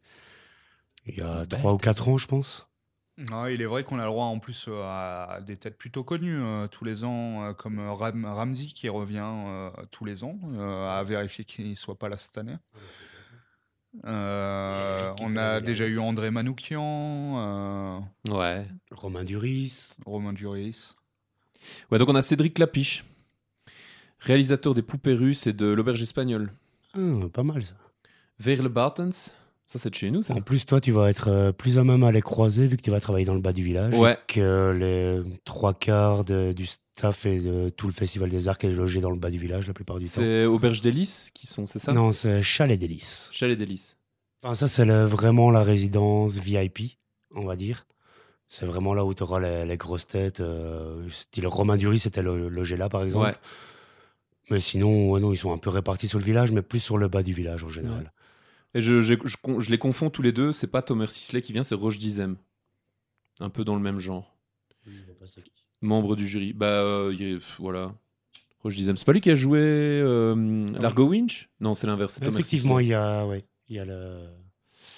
[1.06, 2.68] Il y a trois ou quatre ans, je pense.
[3.32, 6.04] Ouais, il est vrai qu'on a le droit en plus euh, à des têtes plutôt
[6.04, 10.38] connues euh, tous les ans, euh, comme Ram- Ramsey qui revient euh, tous les ans,
[10.56, 12.56] euh, à vérifier qu'il ne soit pas là cette année.
[14.04, 18.66] Euh, on a déjà eu André Manoukian, euh, Ouais.
[18.90, 19.90] Romain Duris.
[20.04, 20.94] Romain Duris.
[21.90, 23.04] Ouais, donc on a Cédric Clapiche,
[24.20, 26.52] réalisateur des Poupées russes et de l'Auberge espagnole.
[26.94, 26.98] Ah,
[27.32, 27.74] pas mal ça.
[28.38, 29.30] Veerle Bartens,
[29.66, 30.33] ça c'est de chez nous, ça.
[30.35, 32.83] En plus, toi, tu vas être euh, plus à même à les croiser vu que
[32.83, 33.94] tu vas travailler dans le bas du village.
[34.12, 38.59] et que les trois quarts de- du staff et de tout le Festival des Arts
[38.62, 40.12] est logé dans le bas du village la plupart du temps.
[40.20, 41.92] C'est Auberge d'Hélice qui sont, c'est ça?
[41.92, 43.29] Non, c'est Chalet d'Hélice.
[43.33, 43.96] Chalet d'Hélice.
[44.42, 46.98] Enfin, ça, c'est vraiment la résidence VIP,
[47.35, 47.87] on va dire.
[48.48, 50.38] C'est vraiment là où tu auras les, les grosses têtes.
[50.38, 53.26] euh, style Romain Duris, c'était lo- logé là, par exemple.
[53.26, 53.35] Ouais.
[54.50, 56.96] Mais sinon, ouais, non, ils sont un peu répartis sur le village, mais plus sur
[56.98, 58.12] le bas du village en général.
[58.74, 59.14] Et je, je,
[59.59, 62.37] je les confonds tous les deux, c'est pas Thomas Sisley qui vient, c'est Roche Dizem.
[63.40, 64.37] Un peu dans le même genre.
[65.81, 66.52] Membre du jury.
[66.52, 67.94] Bah, euh, il voilà.
[68.61, 68.96] Roche Dizem.
[68.96, 71.48] C'est pas lui qui a joué euh, Largo Winch?
[71.61, 72.20] Non, c'est l'inverse.
[72.22, 74.29] Effectivement, il y a, ouais, il y a le...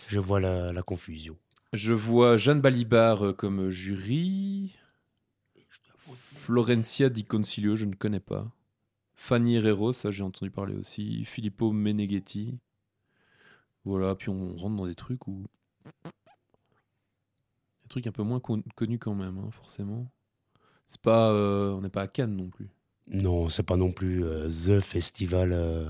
[0.09, 1.37] Je vois la, la confusion.
[1.73, 4.75] Je vois Jeanne Balibar euh, comme jury.
[6.35, 8.51] Florencia Di Concilio, je ne connais pas.
[9.15, 11.27] Fanny Herrero, ça j'ai entendu parler aussi.
[11.27, 12.59] Filippo Meneghetti.
[13.89, 15.47] Voilà, puis on rentre dans des trucs où.
[17.85, 20.11] Des trucs un peu moins con- connus quand même, hein, forcément.
[20.85, 21.31] C'est pas.
[21.31, 22.69] euh, on n'est pas à Cannes non plus.
[23.07, 25.89] Non, c'est pas non plus euh, The Festival euh,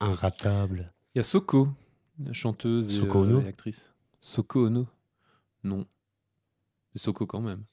[0.00, 0.92] inratable.
[1.14, 1.68] Il y a Soko,
[2.22, 3.90] la chanteuse et, Soko euh, Ono et actrice.
[4.20, 4.86] Soko Ono
[5.64, 5.86] Non.
[6.94, 7.64] Mais Soko quand même.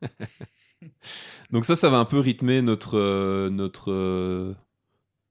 [1.50, 4.54] Donc ça, ça va un peu rythmer notre, notre,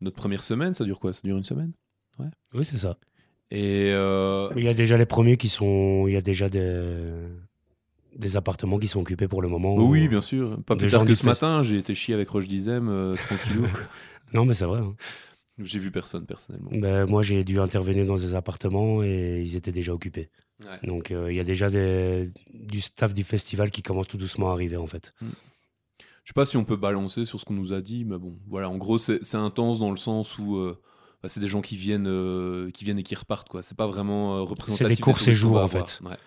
[0.01, 0.73] notre première semaine.
[0.73, 1.13] Ça dure quoi?
[1.13, 1.71] Ça dure une semaine?
[2.53, 2.97] Oui, c'est ça.
[3.51, 6.05] Et euh, Il y a déjà les premiers qui sont.
[6.07, 6.97] Il y a déjà des,
[8.15, 9.75] des appartements qui sont occupés pour le moment.
[9.75, 10.57] oui, bien sûr.
[10.65, 13.67] Pas plus tard que ce matin, j'ai été chier avec Roche Dizem, euh, tranquillou.
[14.33, 14.81] Non, mais c'est vrai.
[14.81, 14.93] hein.
[15.57, 16.69] j'ai vu personne personnellement.
[16.73, 20.29] Ben, moi, j'ai dû intervenir dans des appartements et ils étaient déjà occupés.
[20.59, 20.85] Ouais.
[20.85, 24.49] Donc, euh, il y a déjà des, du staff du festival qui commence tout doucement
[24.49, 25.13] à arriver, en fait.
[25.21, 25.27] Je
[26.25, 28.69] sais pas si on peut balancer sur ce qu'on nous a dit, mais bon, voilà,
[28.69, 30.77] en gros, c'est c'est intense dans le sens où euh,
[31.23, 33.63] bah, c'est des gens qui viennent, euh, qui viennent et qui repartent, quoi.
[33.63, 34.87] C'est pas vraiment euh, représentatif.
[34.87, 35.99] C'est des courts séjours, en fait.
[36.03, 36.17] Ouais,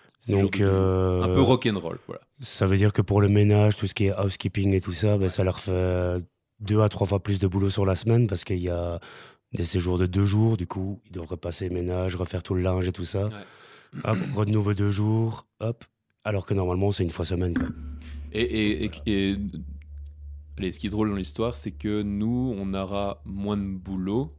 [0.41, 2.21] Donc, euh, un peu rock'n'roll, voilà.
[2.41, 5.17] ça veut dire que pour le ménage, tout ce qui est housekeeping et tout ça,
[5.19, 6.19] ben, ça leur fait
[6.61, 9.01] deux à trois fois plus de boulot sur la semaine parce qu'il y a
[9.55, 10.57] des séjours de deux jours.
[10.57, 13.27] Du coup, ils doivent repasser ménage, refaire tout le linge et tout ça.
[13.29, 14.03] Ouais.
[14.05, 15.85] Hop, de nouveau deux jours, hop.
[16.25, 17.69] Alors que normalement, c'est une fois semaine, quoi.
[18.33, 18.91] Et, et, et-
[19.33, 19.37] et-
[20.59, 24.33] allez, ce qui est drôle dans l'histoire, c'est que nous, on aura moins de boulot.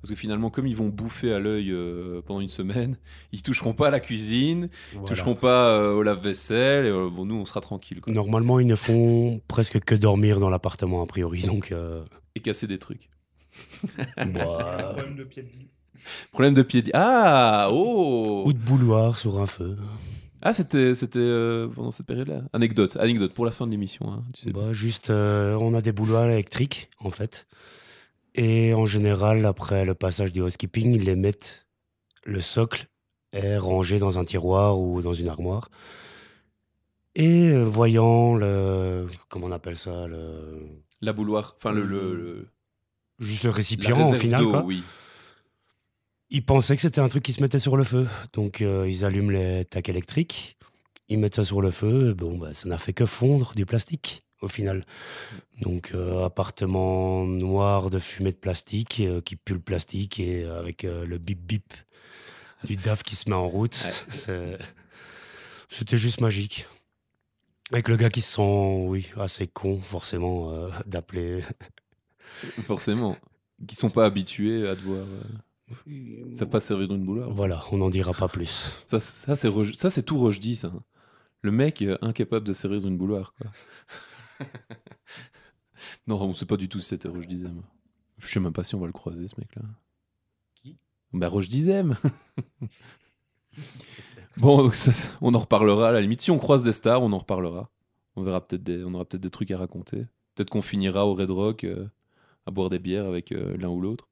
[0.00, 2.96] Parce que finalement, comme ils vont bouffer à l'œil euh, pendant une semaine,
[3.32, 5.08] ils toucheront pas à la cuisine, ils Voilà.
[5.08, 6.86] toucheront pas euh, au lave-vaisselle.
[6.86, 8.00] Et, euh, bon, nous, on sera tranquille.
[8.00, 8.12] quoi.
[8.12, 11.42] Normalement, ils ne font presque que dormir dans l'appartement, a priori.
[11.42, 12.04] Donc, euh,
[12.34, 13.08] Et casser des trucs.
[14.32, 15.68] bah, Problème de pied de lit.
[16.30, 16.84] Problème de pied.
[16.94, 19.76] Ah Oh ou de bouloir sur un feu.
[20.42, 22.42] Ah, c'était c'était euh, pendant cette période-là.
[22.52, 24.12] Anecdote, anecdote pour la fin de l'émission.
[24.12, 24.50] hein, tu sais.
[24.52, 27.46] Bah, juste, euh, on a des bouloirs électriques, en fait.
[28.36, 31.66] Et en général, après le passage du housekeeping, ils les mettent.
[32.24, 32.86] Le socle
[33.32, 35.70] est rangé dans un tiroir ou dans une armoire.
[37.14, 39.06] Et euh, voyant le.
[39.28, 40.68] Comment on appelle ça le,
[41.00, 42.48] La bouloire, enfin le, le, le-
[43.18, 44.62] Juste le récipient, au réserve final, quoi.
[44.64, 44.82] oui.
[46.28, 48.06] Ils pensaient que c'était un truc qui se mettait sur le feu.
[48.34, 50.58] Donc, euh, ils allument les tacs électriques,
[51.08, 52.12] ils mettent ça sur le feu.
[52.12, 54.84] Bon, bah, ça n'a fait que fondre du plastique, au final.
[55.60, 60.58] Donc, euh, appartement noir de fumée de plastique euh, qui pue le plastique et euh,
[60.58, 61.72] avec euh, le bip bip
[62.64, 63.76] du DAF qui se met en route.
[64.28, 64.58] Ouais.
[65.68, 66.66] C'était juste magique.
[67.72, 71.42] Avec le gars qui se sent, oui, assez con, forcément, d'appeler.
[72.64, 73.16] Forcément.
[73.66, 75.04] Qui sont pas habitués à devoir.
[76.32, 77.30] ça pas servir d'une bouloire.
[77.30, 78.72] Voilà, on n'en dira pas plus.
[78.86, 80.72] Ça, ça c'est tout Roche dit, ça.
[81.42, 83.50] Le mec incapable de servir d'une bouloire, quoi.
[86.06, 87.62] non, on sait pas du tout si c'était Roche Dizem.
[88.18, 89.62] Je sais même pas si on va le croiser, ce mec-là.
[90.54, 90.76] Qui?
[91.12, 91.96] Bah, Roche Dizem
[94.36, 96.20] Bon, donc ça, on en reparlera à la limite.
[96.20, 97.70] Si on croise des stars, on en reparlera.
[98.16, 100.06] On verra peut-être des, on aura peut-être des trucs à raconter.
[100.34, 101.86] Peut-être qu'on finira au Red Rock euh,
[102.46, 104.08] à boire des bières avec euh, l'un ou l'autre.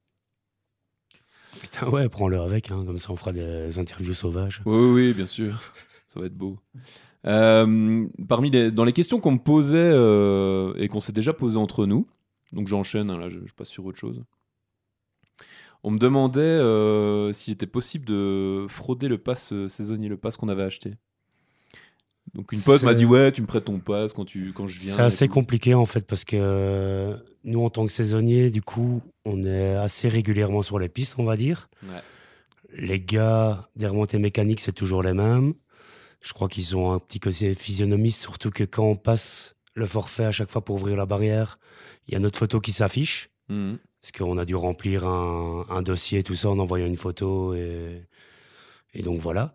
[1.61, 4.63] Putain, ouais, prends-le avec, hein, comme ça on fera des interviews sauvages.
[4.67, 5.61] Oui, oui, oui, bien sûr.
[6.07, 6.59] Ça va être beau.
[7.27, 11.57] Euh, parmi les, dans les questions qu'on me posait euh, et qu'on s'est déjà posé
[11.57, 12.07] entre nous,
[12.53, 14.23] donc j'enchaîne, hein, là je, je passe sur autre chose.
[15.83, 20.49] On me demandait euh, s'il était possible de frauder le pass saisonnier, le pass qu'on
[20.49, 20.95] avait acheté.
[22.35, 24.81] Donc une pote m'a dit ouais, tu me prêtes ton pass quand tu quand je
[24.81, 24.95] viens.
[24.95, 25.35] C'est assez tout.
[25.35, 30.09] compliqué en fait parce que nous en tant que saisonniers, du coup, on est assez
[30.09, 31.69] régulièrement sur les pistes, on va dire.
[31.85, 32.01] Ouais.
[32.77, 35.55] Les gars des remontées mécaniques, c'est toujours les mêmes.
[36.25, 40.25] Je crois qu'ils ont un petit côté physionomiste, surtout que quand on passe le forfait
[40.25, 41.59] à chaque fois pour ouvrir la barrière,
[42.09, 43.29] il y a notre photo qui s'affiche.
[43.51, 43.79] Mhm.
[44.01, 47.55] Parce qu'on a dû remplir un, un dossier, tout ça, en envoyant une photo.
[47.55, 48.03] Et,
[48.95, 49.53] et donc voilà.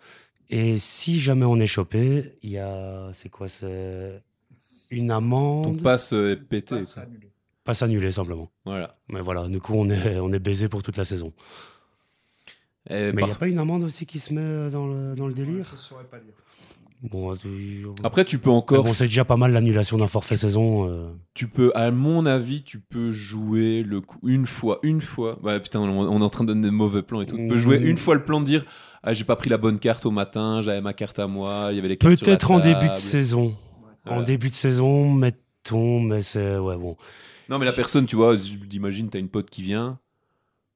[0.49, 3.12] Et si jamais on est chopé, il y a.
[3.13, 4.21] C'est quoi C'est
[4.91, 5.82] une Ton amende.
[5.84, 6.82] pass euh, est pété.
[6.82, 7.03] quoi.
[7.63, 8.49] Pas s'annuler simplement.
[8.65, 8.95] Voilà.
[9.08, 11.32] Mais voilà, du coup, on est, on est baisé pour toute la saison.
[12.89, 15.15] Et Mais il par- n'y a pas une amende aussi qui se met dans le,
[15.15, 15.69] dans le délire?
[15.71, 16.34] Je saurais pas dire.
[17.01, 17.33] Bon,
[18.03, 20.89] Après, tu peux encore bon, c'est déjà pas mal l'annulation d'un forfait saison.
[20.89, 21.09] euh.
[21.33, 25.39] tu peux, à mon avis, tu peux jouer le coup une fois, une fois.
[25.41, 27.38] Ouais, putain, on, on est en train de donner des mauvais plans et tout.
[27.38, 27.88] Tu peux jouer Mm.
[27.88, 28.65] une fois le plan de dire
[29.01, 31.77] Ah, j'ai pas pris la bonne carte au matin, j'avais ma carte à moi, il
[31.77, 33.55] y avait les cartes Peut-être en début de saison.
[34.05, 36.57] En début de saison, mettons, mais c'est.
[36.57, 36.97] Ouais, bon.
[37.47, 38.35] Non, mais la personne, tu vois,
[38.73, 39.99] imagine, t'as une pote qui vient,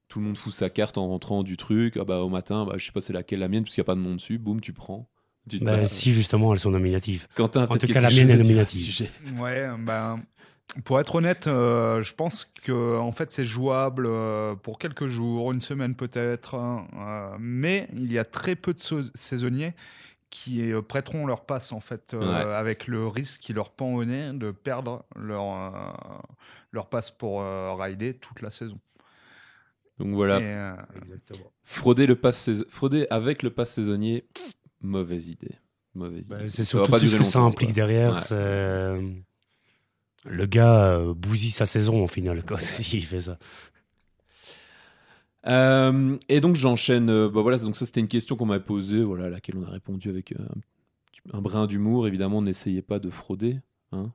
[0.07, 1.97] tout le monde fout sa carte en rentrant du truc.
[1.99, 3.87] Ah bah, au matin, bah, je sais pas c'est laquelle la mienne, puisqu'il n'y a
[3.87, 4.37] pas de nom dessus.
[4.37, 5.09] Boum, tu prends.
[5.61, 7.27] Bah, si, justement, elles sont nominatives.
[7.35, 9.09] Quentin, en tout cas, la mienne est ce nominative.
[9.37, 10.21] Ouais, ben,
[10.85, 15.51] pour être honnête, euh, je pense que en fait c'est jouable euh, pour quelques jours,
[15.51, 18.79] une semaine peut-être, hein, euh, mais il y a très peu de
[19.13, 19.73] saisonniers
[20.31, 22.53] qui euh, prêteront leur passe en fait, euh, Ouais.
[22.53, 25.69] avec le risque qui leur pend au nez de perdre leur euh,
[26.71, 28.79] leur passe pour euh, rider toute la saison.
[29.99, 30.73] Donc voilà, Et, euh,
[31.63, 35.55] frauder, le pass frauder avec le pass saisonnier, pff, mauvaise idée.
[35.95, 36.49] Mauvaise Bah, idée.
[36.49, 37.75] c'est surtout pas tout ce que ça implique quoi.
[37.75, 38.15] derrière.
[38.15, 38.21] Ouais.
[38.31, 39.11] euh,
[40.25, 42.57] Le gars euh, bousille sa saison au final quand
[42.93, 43.37] il fait ça.
[45.45, 47.09] Euh, et donc j'enchaîne.
[47.09, 49.63] euh, bah voilà, donc ça c'était une question qu'on m'avait posée, voilà, à laquelle on
[49.63, 50.45] a répondu avec euh,
[51.33, 52.07] un, brin d'humour.
[52.07, 53.59] Évidemment, n'essayez pas de frauder.
[53.91, 54.11] Hein.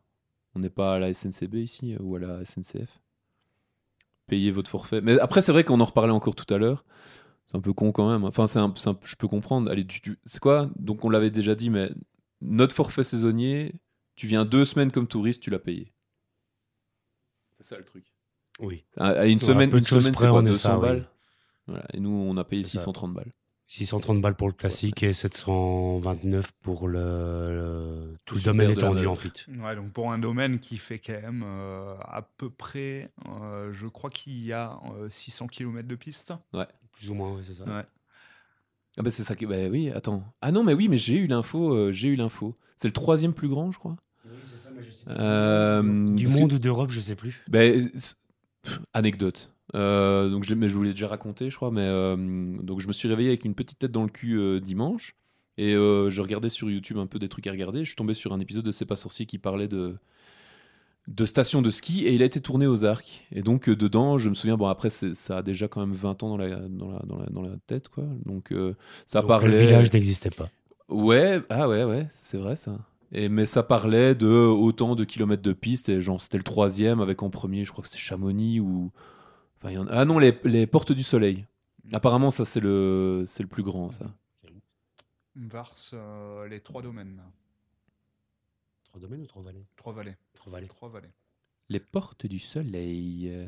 [0.54, 3.00] On n'est pas à la SNCB ici ou à la SNCF.
[4.26, 5.00] Payez votre forfait.
[5.00, 6.84] Mais après, c'est vrai qu'on en reparlait encore tout à l'heure.
[7.50, 8.24] C'est un peu con quand même.
[8.24, 8.72] Enfin, c'est un,
[9.04, 9.70] je peux comprendre.
[9.70, 10.70] Allez, tu- tu- c'est quoi?
[10.76, 11.90] Donc on l'avait déjà dit, mais
[12.42, 13.74] notre forfait saisonnier,
[14.16, 15.92] tu viens deux semaines comme touriste, tu l'as payé.
[17.58, 18.04] C'est ça le truc.
[18.60, 18.84] Oui.
[18.96, 20.82] À à une semaine, une semaine, c'est quoi, on est 200 ça, oui.
[20.82, 21.08] balles?
[21.66, 21.84] Voilà.
[21.94, 22.84] Et nous, on a payé C'est ça.
[22.84, 23.32] 630 balles.
[23.68, 29.14] 630 balles pour le classique et 729 pour le, le- tout le domaine étendu en
[29.14, 29.30] fit.
[29.60, 33.86] Ouais, donc pour un domaine qui fait quand même euh, à peu près, euh, je
[33.86, 36.32] crois qu'il y a euh, 600 km de piste.
[36.92, 37.64] Plus ou moins, ouais, c'est ça.
[37.64, 37.84] Ouais.
[38.96, 39.44] Ah bah c'est ça qui...
[39.46, 40.24] Bah oui, attends.
[40.40, 41.72] Ah non, mais oui, mais j'ai eu l'info.
[41.74, 42.56] euh, j'ai eu l'info.
[42.76, 43.96] C'est le troisième plus grand, je crois.
[45.08, 47.42] Euh, Du que- monde ou d'Europe, je sais plus.
[47.48, 49.52] Ben, pff, anecdote.
[49.74, 51.70] Euh, donc je, mais je vous l'ai déjà raconté, je crois.
[51.70, 52.16] Mais euh,
[52.62, 55.14] donc je me suis réveillé avec une petite tête dans le cul euh, dimanche
[55.56, 57.80] et je regardais sur YouTube un peu des trucs à regarder.
[57.80, 59.96] Je suis tombé sur un épisode de C'est pas sorcier qui parlait de
[61.08, 63.26] de station de ski et il a été tourné aux Arcs.
[63.32, 64.56] Et donc dedans, je me souviens.
[64.56, 67.26] Bon après, ça a déjà quand même 20 ans dans la dans la dans la,
[67.26, 68.04] dans la tête, quoi.
[68.24, 68.54] Donc
[69.06, 69.60] ça Donc, parlait.
[69.60, 70.48] Le village n'existait pas.
[70.88, 72.78] Ouais, ah ouais, ouais, c'est vrai ça.
[73.10, 77.00] Et, mais ça parlait de autant de kilomètres de piste, et genre c'était le troisième
[77.00, 78.92] avec en premier, je crois que c'était Chamonix ou.
[79.58, 81.46] Enfin, il y en a- Ah non, les, les Portes du Soleil.
[81.92, 84.12] Apparemment, ça c'est le, c'est le plus grand, ça.
[85.36, 87.22] Vars, euh, les trois domaines,
[88.84, 90.16] Trois domaines ou trois vallées trois vallées.
[90.34, 90.66] Trois vallées.
[90.68, 91.10] Trois vallées.
[91.68, 93.46] Les Portes du Soleil.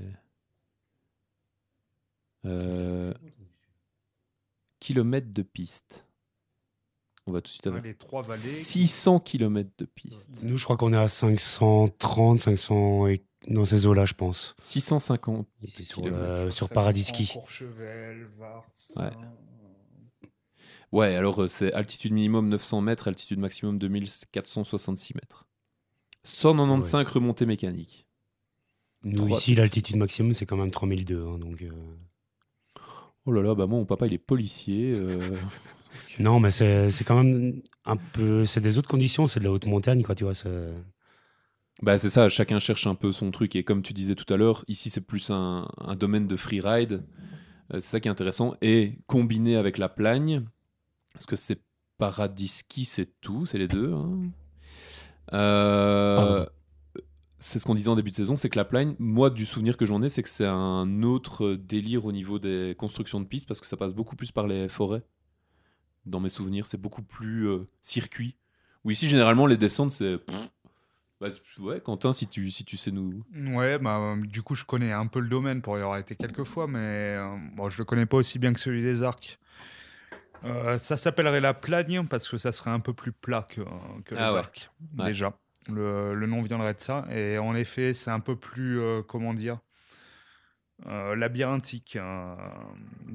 [2.46, 3.12] euh,
[4.78, 6.06] kilomètres de piste.
[7.26, 7.82] On va tout de suite avoir.
[7.82, 8.40] les trois vallées.
[8.40, 10.42] 600 kilomètres de piste.
[10.42, 14.54] Nous, je crois qu'on est à 530, 500 et dans ces eaux-là, je pense.
[14.58, 17.32] 650 Ici sur, euh, sur que ça Paradis comprend Ski.
[17.32, 18.66] Courchevel, Vars.
[18.96, 19.04] Ouais.
[19.04, 20.28] euh,
[20.92, 25.46] Ouais, alors euh, c'est altitude minimum 900 mètres, altitude maximum 2466 mètres.
[26.24, 28.06] 195 remontées mécaniques.
[29.04, 31.24] Nous, ici, l'altitude maximum, c'est quand même 3002.
[31.26, 31.70] hein, donc, euh,
[33.24, 34.92] Oh là là, bah moi, mon papa, il est policier.
[34.94, 35.36] euh,
[36.18, 38.44] Non, mais c'est c'est quand même un peu.
[38.44, 40.34] C'est des autres conditions, c'est de la haute montagne, quoi, tu vois.
[41.80, 43.56] C'est- Bah c'est ça, chacun cherche un peu son truc.
[43.56, 47.04] Et comme tu disais tout à l'heure, ici, c'est plus un, un domaine de freeride.
[47.72, 48.54] Euh, c'est ça qui est intéressant.
[48.62, 50.44] Et combiné avec la plagne,
[51.12, 51.60] parce que c'est
[51.98, 53.92] paradis ski, c'est tout, c'est les deux.
[53.92, 54.30] hein.
[55.32, 56.44] Euh,
[57.38, 59.76] c'est ce qu'on disait en début de saison, c'est que la plagne, moi, du souvenir
[59.76, 63.46] que j'en ai, c'est que c'est un autre délire au niveau des constructions de pistes,
[63.48, 65.02] parce que ça passe beaucoup plus par les forêts.
[66.06, 66.66] dans mes souvenirs.
[66.66, 68.34] C'est beaucoup plus euh, circuit.
[68.84, 70.18] Où ici, généralement, les descentes, c'est.
[71.20, 71.28] Bah,
[71.58, 73.22] ouais, Quentin, si tu, si tu sais nous.
[73.34, 76.16] Ouais, bah, euh, du coup, je connais un peu le domaine pour y avoir été
[76.16, 76.78] quelques fois, mais
[77.18, 79.38] euh, bon, je le connais pas aussi bien que celui des arcs.
[80.44, 83.60] Euh, ça s'appellerait la plagne parce que ça serait un peu plus plat que,
[84.06, 84.38] que les Ah ouais.
[84.38, 85.04] arcs, Ouais.
[85.06, 85.38] déjà.
[85.68, 87.06] Le, le nom viendrait de ça.
[87.10, 89.58] Et en effet, c'est un peu plus, euh, comment dire,
[90.86, 91.96] euh, labyrinthique.
[91.96, 92.38] hein.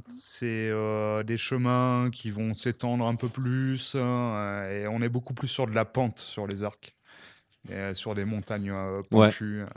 [0.05, 3.93] C'est euh, des chemins qui vont s'étendre un peu plus.
[3.95, 6.95] euh, et on est beaucoup plus sur de la pente sur les arcs.
[7.69, 9.01] Et, euh, sur des montagnes Ouais.
[9.10, 9.62] penchues.
[9.63, 9.67] euh.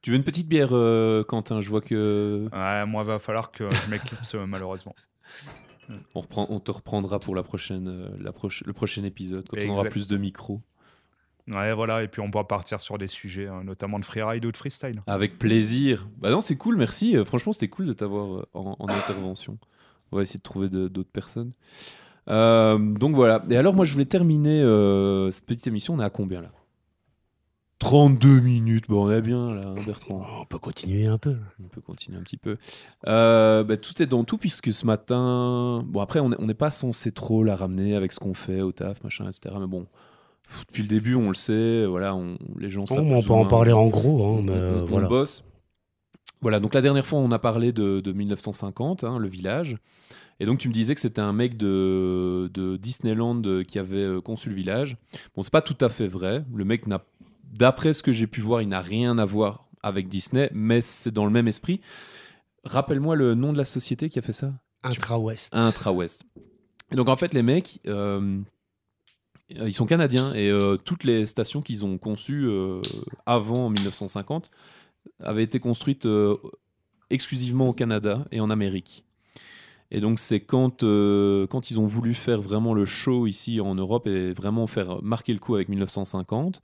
[0.00, 1.60] Tu veux une petite bière, euh, Quentin?
[1.60, 2.48] Je vois que.
[2.52, 4.94] Ouais, moi, va falloir que je m'éclipse, euh, malheureusement.
[6.14, 9.70] On, reprend, on te reprendra pour la prochaine, la proche- le prochain épisode, quand on
[9.70, 10.62] aura plus de micros.
[11.48, 14.52] Ouais, voilà, et puis on pourra partir sur des sujets, hein, notamment de freeride ou
[14.52, 15.02] de freestyle.
[15.08, 16.08] Avec plaisir.
[16.18, 17.16] Bah non, c'est cool, merci.
[17.26, 19.58] Franchement, c'était cool de t'avoir en, en intervention.
[20.12, 21.50] On va essayer de trouver d'autres personnes.
[22.28, 23.42] Euh, donc voilà.
[23.50, 25.94] Et alors, moi, je voulais terminer euh, cette petite émission.
[25.94, 26.52] On est à combien là?
[27.82, 28.84] 32 minutes.
[28.88, 30.22] Bon, on est bien là, hein, Bertrand.
[30.24, 31.36] Oh, On peut continuer un peu.
[31.62, 32.56] On peut continuer un petit peu.
[33.08, 35.82] Euh, bah, tout est dans tout, puisque ce matin.
[35.88, 39.02] Bon, après, on n'est pas censé trop la ramener avec ce qu'on fait au taf,
[39.02, 39.56] machin, etc.
[39.60, 39.86] Mais bon,
[40.68, 41.84] depuis le début, on le sait.
[41.84, 43.04] Voilà, on- les gens Bon, savent.
[43.04, 45.08] on peut en parler en gros, hein, mais on, euh, on voilà.
[45.08, 45.42] bosse.
[46.40, 49.76] Voilà, donc la dernière fois, on a parlé de, de 1950, hein, le village.
[50.40, 53.98] Et donc, tu me disais que c'était un mec de, de Disneyland euh, qui avait
[54.02, 54.96] euh, conçu le village.
[55.36, 56.44] Bon, c'est pas tout à fait vrai.
[56.52, 57.00] Le mec n'a,
[57.52, 61.10] d'après ce que j'ai pu voir, il n'a rien à voir avec Disney, mais c'est
[61.10, 61.80] dans le même esprit.
[62.64, 64.52] Rappelle-moi le nom de la société qui a fait ça
[64.84, 65.50] Intra-Ouest.
[65.52, 66.24] Intra-West.
[66.90, 68.40] Et donc en fait, les mecs, euh,
[69.50, 72.80] ils sont canadiens et euh, toutes les stations qu'ils ont conçues euh,
[73.26, 74.50] avant 1950
[75.20, 76.06] avaient été construites
[77.10, 79.04] exclusivement au Canada et en Amérique.
[79.94, 83.74] Et donc c'est quand, euh, quand ils ont voulu faire vraiment le show ici en
[83.74, 86.62] Europe et vraiment faire marquer le coup avec 1950,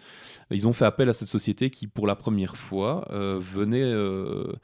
[0.50, 4.54] ils ont fait appel à cette société qui pour la première fois euh, venait euh,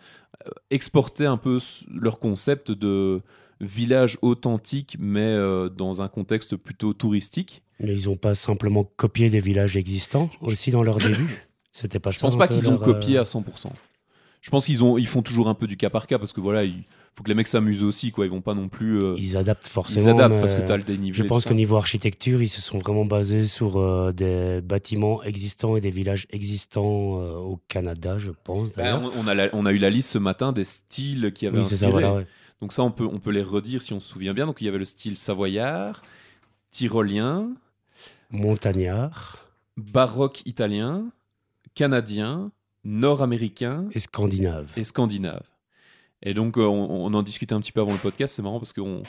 [0.70, 1.58] exporter un peu
[1.94, 3.20] leur concept de
[3.60, 5.36] village authentique mais
[5.76, 7.62] dans un contexte plutôt touristique.
[7.80, 11.46] Mais ils ont pas simplement copié des villages existants aussi dans leur début?
[11.70, 13.42] C'était pas Je pense pas qu'ils ont copié à 100%.
[14.40, 16.40] Je pense qu'ils ont ils font toujours un peu du cas par cas parce que
[16.40, 16.84] voilà, il
[17.16, 19.66] faut que les mecs s'amusent aussi quoi, ils vont pas non plus euh, Ils adaptent
[19.66, 20.10] ils forcément.
[20.10, 21.12] adaptent mais parce que tu as le dénivelé.
[21.16, 25.76] Je pense qu'au niveau architecture, ils se sont vraiment basés sur euh, des bâtiments existants
[25.76, 28.72] et des villages existants euh, au Canada, je pense.
[28.72, 29.12] D'ailleurs.
[29.16, 31.64] on, a la- on a eu la liste ce matin des styles qui avaient oui,
[31.64, 31.92] ça, inspiré.
[31.92, 32.14] voilà.
[32.16, 32.26] ouais.
[32.60, 34.46] Donc ça, on peut, on peut les redire si on se souvient bien.
[34.46, 36.02] Donc il y avait le style savoyard,
[36.70, 37.50] tyrolien,
[38.30, 39.38] Montagnard
[39.76, 41.10] baroque italien,
[41.74, 42.50] canadien,
[42.84, 44.70] nord-américain et scandinave.
[44.76, 45.42] et scandinave.
[46.24, 48.72] Et donc, euh, on, en discutait un petit peu avant le podcast, c'est marrant parce
[48.72, 49.02] que, on,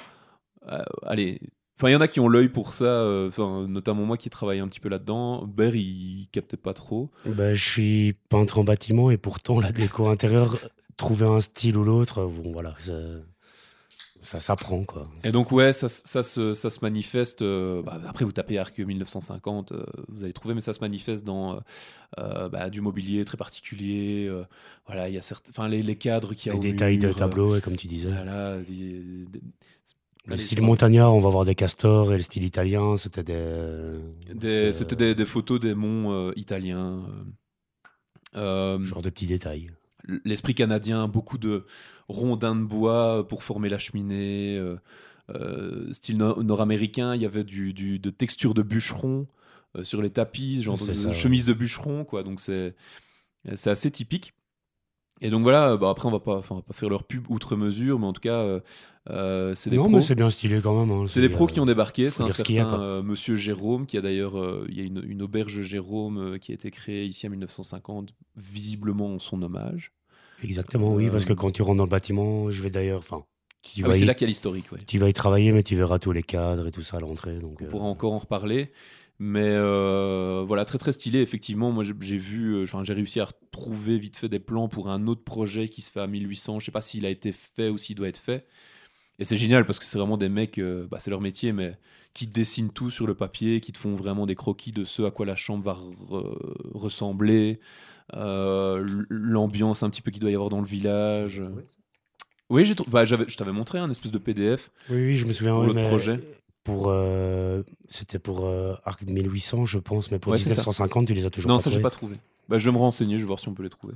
[0.70, 1.40] euh, allez,
[1.78, 3.30] enfin, il y en a qui ont l'œil pour ça, euh,
[3.68, 5.46] notamment moi qui travaille un petit peu là-dedans.
[5.46, 7.10] Ber, il captait pas trop.
[7.26, 10.58] Ben, je suis peintre en bâtiment et pourtant la déco intérieure,
[10.98, 12.94] trouver un style ou l'autre, bon voilà, ça,
[14.26, 15.08] ça s'apprend quoi.
[15.24, 17.42] Et donc, ouais, ça, ça, se, ça se manifeste.
[17.42, 21.24] euh, bah, après, vous tapez Arc 1950, euh, vous allez trouver, mais ça se manifeste
[21.24, 21.60] dans euh,
[22.20, 24.30] euh, bah, du mobilier très particulier.
[24.88, 27.62] voilà, il y a enfin, les, les cadres a Les détails de mur, tableau, et
[27.62, 28.10] comme tu disais.
[28.12, 29.42] Voilà, des- des-
[30.26, 34.72] Le style montagnard, on va voir des castors et le style italien, c'était des.
[34.74, 37.04] C'était des, des photos des monts italiens.
[38.34, 39.70] Genre de petits détails.
[40.26, 41.66] l'esprit canadien, beaucoup de
[42.08, 44.58] rondins de bois pour former la cheminée.
[44.58, 44.78] euh,
[45.32, 49.28] euh, style nor- nord-américain, il y avait du, du- de texture de bûcheron
[49.76, 51.14] euh, sur les tapis, genre de, ça, ouais.
[51.16, 52.22] chemise de bûcheron, quoi.
[52.24, 52.76] Donc c'est
[53.66, 54.34] assez typique.
[55.22, 57.56] Et donc voilà, bah après on va pas, on va pas faire leur pub outre
[57.56, 58.60] mesure, mais en tout cas, euh,
[59.10, 59.96] euh, c'est des non, pros.
[59.96, 60.92] mais c'est bien stylé quand même.
[60.96, 62.10] hein, C'est des pros euh, qui ont débarqué.
[62.10, 64.38] C'est un a, certain euh, monsieur Jérôme qui a d'ailleurs.
[64.38, 67.30] euh, Il y a une, une auberge Jérôme euh, qui a été créée ici en
[67.30, 69.94] 1950, visiblement en son hommage.
[70.44, 73.00] Exactement, oui, Euh, parce que quand tu rentres dans le bâtiment, je vais d'ailleurs.
[73.00, 73.24] Enfin,
[73.84, 74.80] Ah oui, c'est y, là qu'il y a l'historique, ouais.
[74.86, 77.38] tu vas y travailler, mais tu verras tous les cadres et tout ça à l'entrée.
[77.40, 78.72] Donc, On euh, pourra encore en reparler.
[79.18, 81.22] Mais euh, voilà, très très stylé.
[81.22, 84.90] Effectivement, moi j'ai vu, euh, enfin, j'ai réussi à retrouver vite fait des plans pour
[84.90, 86.60] un autre projet qui se fait à 1800.
[86.60, 88.46] Je sais pas s'il a été fait ou s'il doit être fait.
[89.18, 91.78] Et c'est génial parce que c'est vraiment des mecs, euh, bah, c'est leur métier, mais
[92.14, 95.12] qui dessinent tout sur le papier, qui te font vraiment des croquis de ce à
[95.12, 96.38] quoi la chambre va re-
[96.74, 97.64] ressembler, euh,
[98.14, 101.42] l'ambiance un petit peu qu'il doit y avoir dans le village.
[102.50, 104.72] Oui, j'ai bah, je t'avais montré un espèce de PDF.
[104.90, 105.54] Oui, oui, je me souviens.
[105.56, 106.20] Pour l'autre projet.
[106.64, 110.62] Pour, euh, c'était pour euh, Arc 1800, je pense, mais pour Ouais, c'est ça.
[110.62, 112.16] 1950, tu les as toujours Non, pas ça, j'ai pas trouvé.
[112.50, 113.94] Bah, je vais me renseigner, je vais voir si on peut les trouver.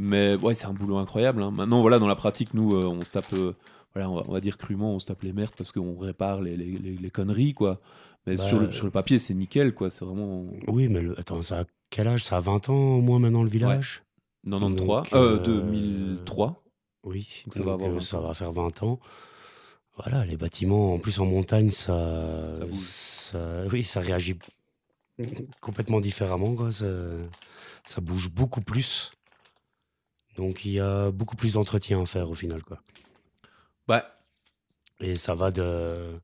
[0.00, 1.40] Mais ouais, c'est un boulot incroyable.
[1.42, 1.52] hein.
[1.52, 3.32] Maintenant, voilà, dans la pratique, nous, euh, on se tape.
[3.32, 3.52] euh,
[3.94, 6.40] voilà, on va, on va dire crûment, on se tape les merdes parce qu'on répare
[6.40, 7.80] les, les, les- les conneries, quoi.
[8.26, 9.88] Mais Bah, sur, le, sur le papier, c'est nickel, quoi.
[9.90, 11.64] C'est vraiment Oui, mais le- attends, ça a
[11.94, 12.24] quel âge?
[12.24, 14.02] Ça a 20 ans au moins maintenant le village?
[14.42, 16.60] 93, Donc, euh, euh, 2003.
[17.04, 18.98] Oui, Donc ça va avoir euh, 20 ça va faire 20 ans.
[19.96, 23.38] Voilà, les bâtiments, en plus en montagne, ça, Ça
[23.70, 24.36] oui, ça réagit
[25.60, 26.56] complètement différemment.
[26.56, 26.70] Quoi.
[26.72, 29.12] Ça, bouge beaucoup plus.
[30.36, 32.64] Donc il y a beaucoup plus d'entretien à faire au final.
[32.64, 32.80] Quoi.
[33.86, 34.10] Bah,
[34.98, 36.18] Et ça va de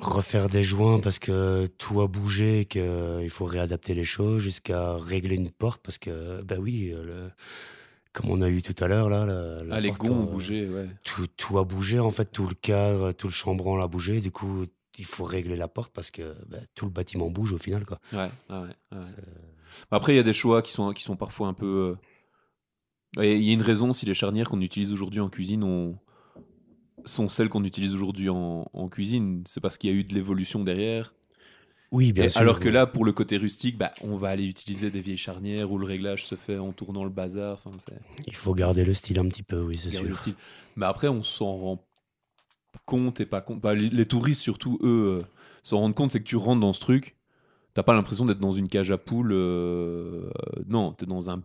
[0.00, 4.96] refaire des joints parce que tout a bougé et qu'il faut réadapter les choses jusqu'à
[4.96, 7.30] régler une porte parce que, bah oui, euh, le-
[8.12, 10.30] comme on a eu tout à l'heure, là, la, la ah, les gonds ont euh,
[10.32, 10.88] bougé, ouais.
[11.04, 14.20] tout, tout a bougé, en fait, tout le cadre, tout le chambranle a bougé.
[14.20, 14.64] Du coup,
[14.98, 17.84] il faut régler la porte parce que bah, tout le bâtiment bouge au final.
[17.84, 17.98] Quoi.
[18.12, 18.58] Ouais, ouais,
[18.92, 18.98] ouais.
[19.90, 21.96] Après, il y a des choix qui sont, qui sont parfois un peu.
[23.16, 25.98] euh, Il y a une raison si les charnières qu'on utilise aujourd'hui en cuisine ont-
[27.04, 29.42] sont celles qu'on utilise aujourd'hui en, en cuisine.
[29.46, 31.14] C'est parce qu'il y a eu de l'évolution derrière.
[31.90, 32.40] Oui, bien Et sûr.
[32.40, 35.72] alors que là, pour le côté rustique, bah, on va aller utiliser des vieilles charnières
[35.72, 37.62] où le réglage se fait en tournant le bazar.
[37.64, 37.94] Enfin, c'est
[38.26, 40.16] Il faut garder le style un petit peu, oui, c'est garder le sûr.
[40.16, 40.36] style.
[40.76, 41.88] Mais après, on s'en rend
[42.86, 43.60] compte et pas compte.
[43.60, 45.26] Bah, les, les touristes, surtout, eux, euh,
[45.62, 47.16] s'en rendent compte, c'est que tu rentres dans ce truc,
[47.74, 49.32] t'as pas l'impression d'être dans une cage à poules.
[49.32, 51.42] euh, euh, non, t'es dans un,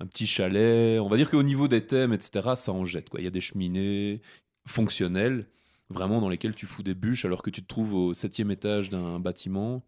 [0.00, 1.00] un petit chalet.
[1.00, 3.08] On va dire qu'au niveau des thèmes, etc., ça en jette.
[3.10, 3.20] quoi.
[3.20, 4.20] Il y a des cheminées
[4.66, 5.46] fonctionnelles,
[5.88, 8.90] vraiment dans lesquelles tu fous des bûches alors que tu te trouves au septième étage
[8.90, 9.84] d'un bâtiment.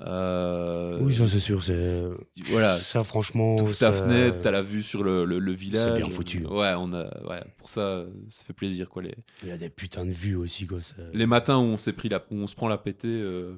[0.00, 1.62] Euh, Oui, ça c'est sûr.
[1.62, 2.02] C'est...
[2.50, 3.56] voilà, Ça, franchement.
[3.56, 5.96] T'ouvres ta ça- fenêtre, t'as la vue sur le, le, le village.
[5.96, 6.44] bien foutu.
[6.46, 8.88] Ouais, on a, ouais, pour ça, ça fait plaisir.
[8.88, 9.02] Quoi.
[9.02, 10.66] Les, Il y a des putains de vues aussi.
[10.66, 10.80] Quoi.
[10.80, 13.54] ça- les matins où on, s'est pris la, où on se prend la pétée, euh,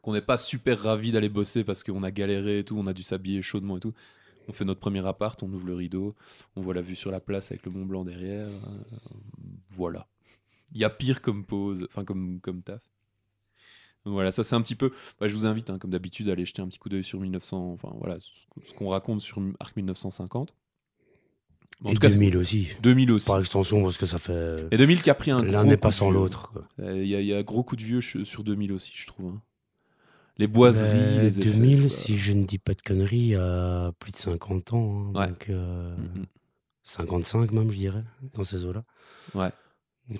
[0.00, 2.92] qu'on n'est pas super ravi d'aller bosser parce qu'on a galéré et tout, on a
[2.94, 3.92] dû s'habiller chaudement et tout.
[4.48, 6.16] On fait notre premier appart, on ouvre le rideau,
[6.56, 8.48] on voit la vue sur la place avec le Mont Blanc derrière.
[8.48, 8.50] euh,
[9.72, 10.06] voilà.
[10.72, 12.80] Il y a pire comme pause, enfin comme, comme taf.
[14.04, 14.92] Donc voilà, ça c'est un petit peu.
[15.20, 17.20] bah, je vous invite, hein, comme d'habitude, à aller jeter un petit coup d'œil sur
[17.20, 18.18] 1900, enfin voilà,
[18.64, 20.54] ce qu'on raconte sur Arc 1950.
[21.82, 22.68] Mais en Et tout cas, 2000 aussi.
[22.82, 23.26] 2000 aussi.
[23.26, 24.66] Par extension, parce que ça fait.
[24.72, 26.50] Et 2000 qui a pris un L'un n'est pas sans l'autre.
[26.52, 26.68] quoi.
[26.80, 29.06] Euh, Il y, a- il y a gros coup de vieux sur 2000 aussi, je
[29.06, 29.32] trouve.
[29.34, 29.42] hein.
[30.38, 31.88] Les boiseries, Ben, les effets, 2000, quoi.
[31.90, 35.10] si je ne dis pas de conneries, il y a plus de 50 ans.
[35.14, 35.28] hein, Ouais.
[35.28, 36.26] Donc, euh, Mhm.
[36.84, 38.02] 55 même, je dirais,
[38.34, 38.84] dans ces eaux-là.
[39.34, 39.50] Ouais.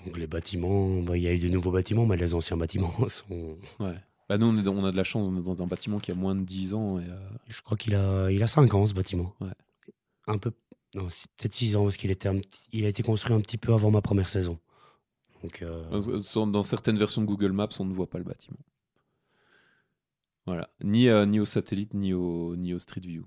[0.05, 2.93] Donc les bâtiments, bah, il y a eu de nouveaux bâtiments, mais les anciens bâtiments
[3.07, 3.57] sont.
[3.79, 3.95] Ouais.
[4.29, 5.99] Bah, nous, on, est dans- on a de la chance, on est dans un bâtiment
[5.99, 6.99] qui a moins de 10 ans.
[6.99, 9.33] Et, euh, Je crois qu'il a, il a 5 ans ce bâtiment.
[9.41, 9.49] Ouais.
[10.27, 10.51] Un peu.
[10.95, 13.57] Non, peut-être 6 ans, parce qu'il était un petit- il a été construit un petit
[13.57, 14.59] peu avant ma première saison.
[15.41, 15.83] Donc, euh,
[16.45, 18.59] dans certaines versions de Google Maps, on ne voit pas le bâtiment.
[20.45, 20.69] Voilà.
[20.83, 23.25] Ni, euh, ni au satellite, ni au, ni au Street View.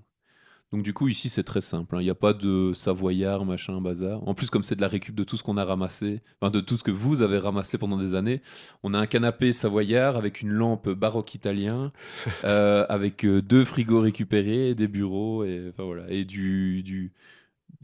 [0.72, 1.94] Donc du coup, ici, c'est très simple.
[1.94, 2.00] hein.
[2.00, 4.26] Il n'y a pas de savoyard, machin, bazar.
[4.28, 6.60] En plus, comme c'est de la récup de tout ce qu'on a ramassé, enfin de
[6.60, 8.42] tout ce que vous avez ramassé pendant des années,
[8.82, 11.92] on a un canapé savoyard avec une lampe baroque italien,
[12.44, 16.04] euh, avec euh, deux frigos récupérés, des bureaux, et, enfin, voilà.
[16.10, 17.12] et du, du...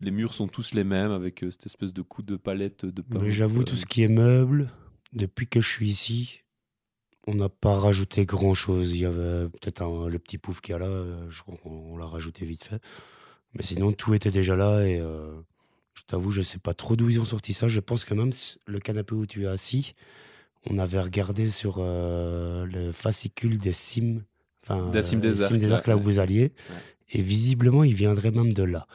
[0.00, 3.04] Les murs sont tous les mêmes, avec euh, cette espèce de coup de palette de
[3.20, 4.72] mais j'avoue, euh, tout ce qui est meuble,
[5.12, 6.41] depuis que je suis ici,
[7.26, 8.92] on n'a pas rajouté grand-chose.
[8.94, 11.56] Il y avait peut-être un- le petit pouf qu'il y a là, euh, je crois
[11.62, 12.80] qu'on on l'a rajouté vite fait.
[13.54, 15.30] Mais sinon, tout était déjà là et euh,
[15.94, 17.68] je t'avoue, je sais pas trop d'où ils ont sorti ça.
[17.68, 19.94] Je pense que même s- le canapé où tu es assis,
[20.70, 24.22] on avait regardé sur euh, le fascicule des cimes,
[24.62, 26.52] enfin, Des cimes des euh, arcs, des arcs là ouais, où vous alliez.
[26.70, 26.76] Ouais.
[27.10, 28.86] Et visiblement, il viendrait même de là.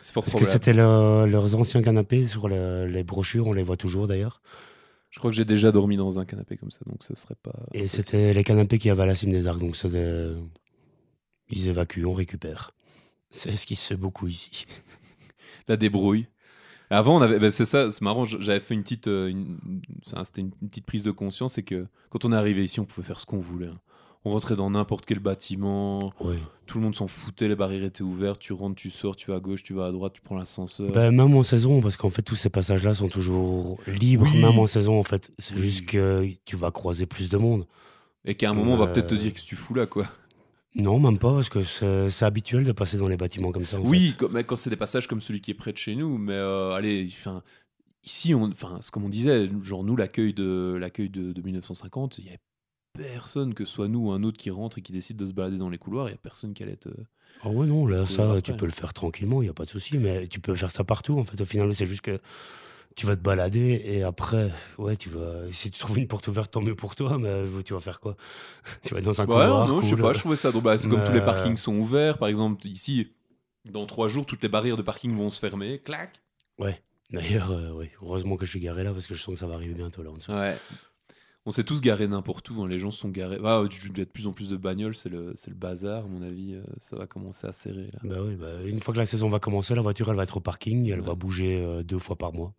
[0.00, 0.52] C'est fort Parce que probable.
[0.52, 4.40] c'était leur- leurs anciens canapés sur le- les brochures, on les voit toujours d'ailleurs.
[5.16, 7.54] Je crois que j'ai déjà dormi dans un canapé comme ça, donc ce serait pas.
[7.72, 10.34] Et c'était les canapés qui avaient à la cime des arcs, donc c'est des-
[11.48, 12.72] ils évacuent, on récupère.
[13.30, 14.66] C'est ce qui se fait beaucoup ici.
[15.68, 16.26] la débrouille.
[16.90, 18.26] Avant, on avait, ben, c'est ça, c'est marrant.
[18.26, 19.56] J'avais fait une petite, euh, une-
[20.22, 22.84] c'était une, une petite prise de conscience, c'est que quand on est arrivé ici, on
[22.84, 23.68] pouvait faire ce qu'on voulait.
[23.68, 23.80] hein.
[24.26, 26.34] On rentrait dans n'importe quel bâtiment, Oui.
[26.66, 29.36] tout le monde s'en foutait, les barrières étaient ouvertes, tu rentres, tu sors, tu vas
[29.36, 30.90] à gauche, tu vas à droite, tu prends l'ascenseur.
[30.90, 34.40] Ben, même en saison, parce qu'en fait, tous ces passages-là sont toujours libres, Oui.
[34.42, 35.32] même en saison, en fait.
[35.38, 35.60] C'est Oui.
[35.60, 37.66] juste que tu vas croiser plus de monde.
[38.24, 40.08] Et qu'à un moment, on va Euh, peut-être te dire que tu fous là, quoi.
[40.74, 43.78] Non, même pas, parce que c'est habituel de passer dans les bâtiments comme ça.
[43.78, 44.16] en Oui, fait.
[44.18, 46.32] quand, mais quand c'est des passages comme celui qui est près de chez nous, mais
[46.34, 47.44] euh, allez, enfin,
[48.04, 52.24] ici, on, enfin, comme on disait, genre nous, l'accueil de l'accueil de, de 1950, il
[52.24, 52.40] y avait
[52.96, 55.32] personne, que ce soit nous ou un autre qui rentre et qui décide de se
[55.32, 56.88] balader dans les couloirs, il y a personne qui allait être.
[57.42, 58.42] Ah ouais, non, là, Euh, ça, après.
[58.42, 60.70] tu peux le faire tranquillement, il n'y a pas de souci, mais tu peux faire
[60.70, 61.40] ça partout, en fait.
[61.40, 62.18] Au final, c'est juste que
[62.94, 65.32] tu vas te balader et après, ouais, tu vas.
[65.52, 68.16] Si tu trouves une porte ouverte, tant mieux pour toi, mais tu vas faire quoi?
[68.84, 69.68] Tu vas être dans un Ouais, couloir.
[69.68, 70.00] non, je sais cool.
[70.02, 70.50] pas, je trouvais ça.
[70.52, 73.08] Bah, c'est comme tous les Mais- parkings sont ouverts, par exemple, ici,
[73.70, 76.22] dans trois jours, toutes les barrières de parking vont se fermer, clac.
[76.58, 76.80] Ouais.
[77.10, 79.46] D'ailleurs, euh, oui, heureusement que je suis garé là parce que je sens que ça
[79.46, 80.32] va arriver bientôt là en dessous.
[80.32, 80.56] Ouais.
[81.46, 82.62] On s'est tous garés n'importe où.
[82.62, 82.68] hein.
[82.68, 83.38] Les gens sont garés.
[83.44, 84.96] Ah, il y a de plus en plus de bagnoles.
[84.96, 86.54] C'est le, le bazar, à mon avis.
[86.54, 87.90] euh, Ça va commencer à serrer.
[87.92, 88.00] Là.
[88.02, 90.36] Bah oui, bah, une fois que la saison va commencer, la voiture elle va être
[90.36, 91.06] au parking, elle Ouais.
[91.06, 92.52] va bouger euh, deux fois par mois.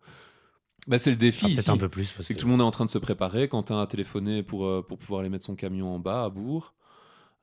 [0.86, 1.48] Bah, c'est le défi Ah.
[1.54, 2.90] Peut-être un peu plus parce C'est que que tout le monde est en train de
[2.90, 3.46] se préparer.
[3.48, 6.74] Quentin a téléphoné pour, euh, pour pouvoir aller mettre son camion en bas à Bourg.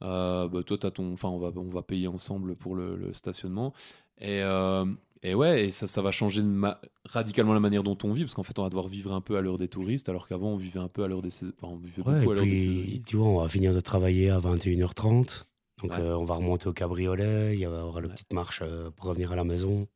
[0.02, 1.14] Euh, bah, toi, t'as ton...
[1.14, 3.72] enfin, on, va, on va payer ensemble pour le, le stationnement.
[4.20, 4.86] Et, euh,
[5.30, 8.24] et ouais, et ça, ça va changer de ma- radicalement la manière dont on vit,
[8.24, 10.50] parce qu'en fait, on va devoir vivre un peu à l'heure des touristes, alors qu'avant,
[10.54, 12.36] on vivait un peu à l'heure des sais- enfin, on vivait Ouais, beaucoup et à
[12.36, 15.48] l'heure des tu vois, on va finir de travailler à 21h30.
[15.82, 16.00] Donc, Ouais.
[16.00, 17.54] euh, on va remonter au cabriolet.
[17.56, 18.14] Il y aura la Ouais.
[18.14, 19.88] petite marche euh, pour revenir à la maison.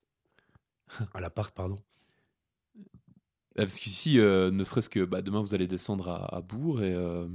[1.14, 1.78] à l'appart, pardon.
[3.58, 6.82] Ah, Parce qu'ici, euh, ne serait-ce que bah, demain, vous allez descendre à, à Bourg
[6.84, 6.94] et.
[6.94, 7.28] euh,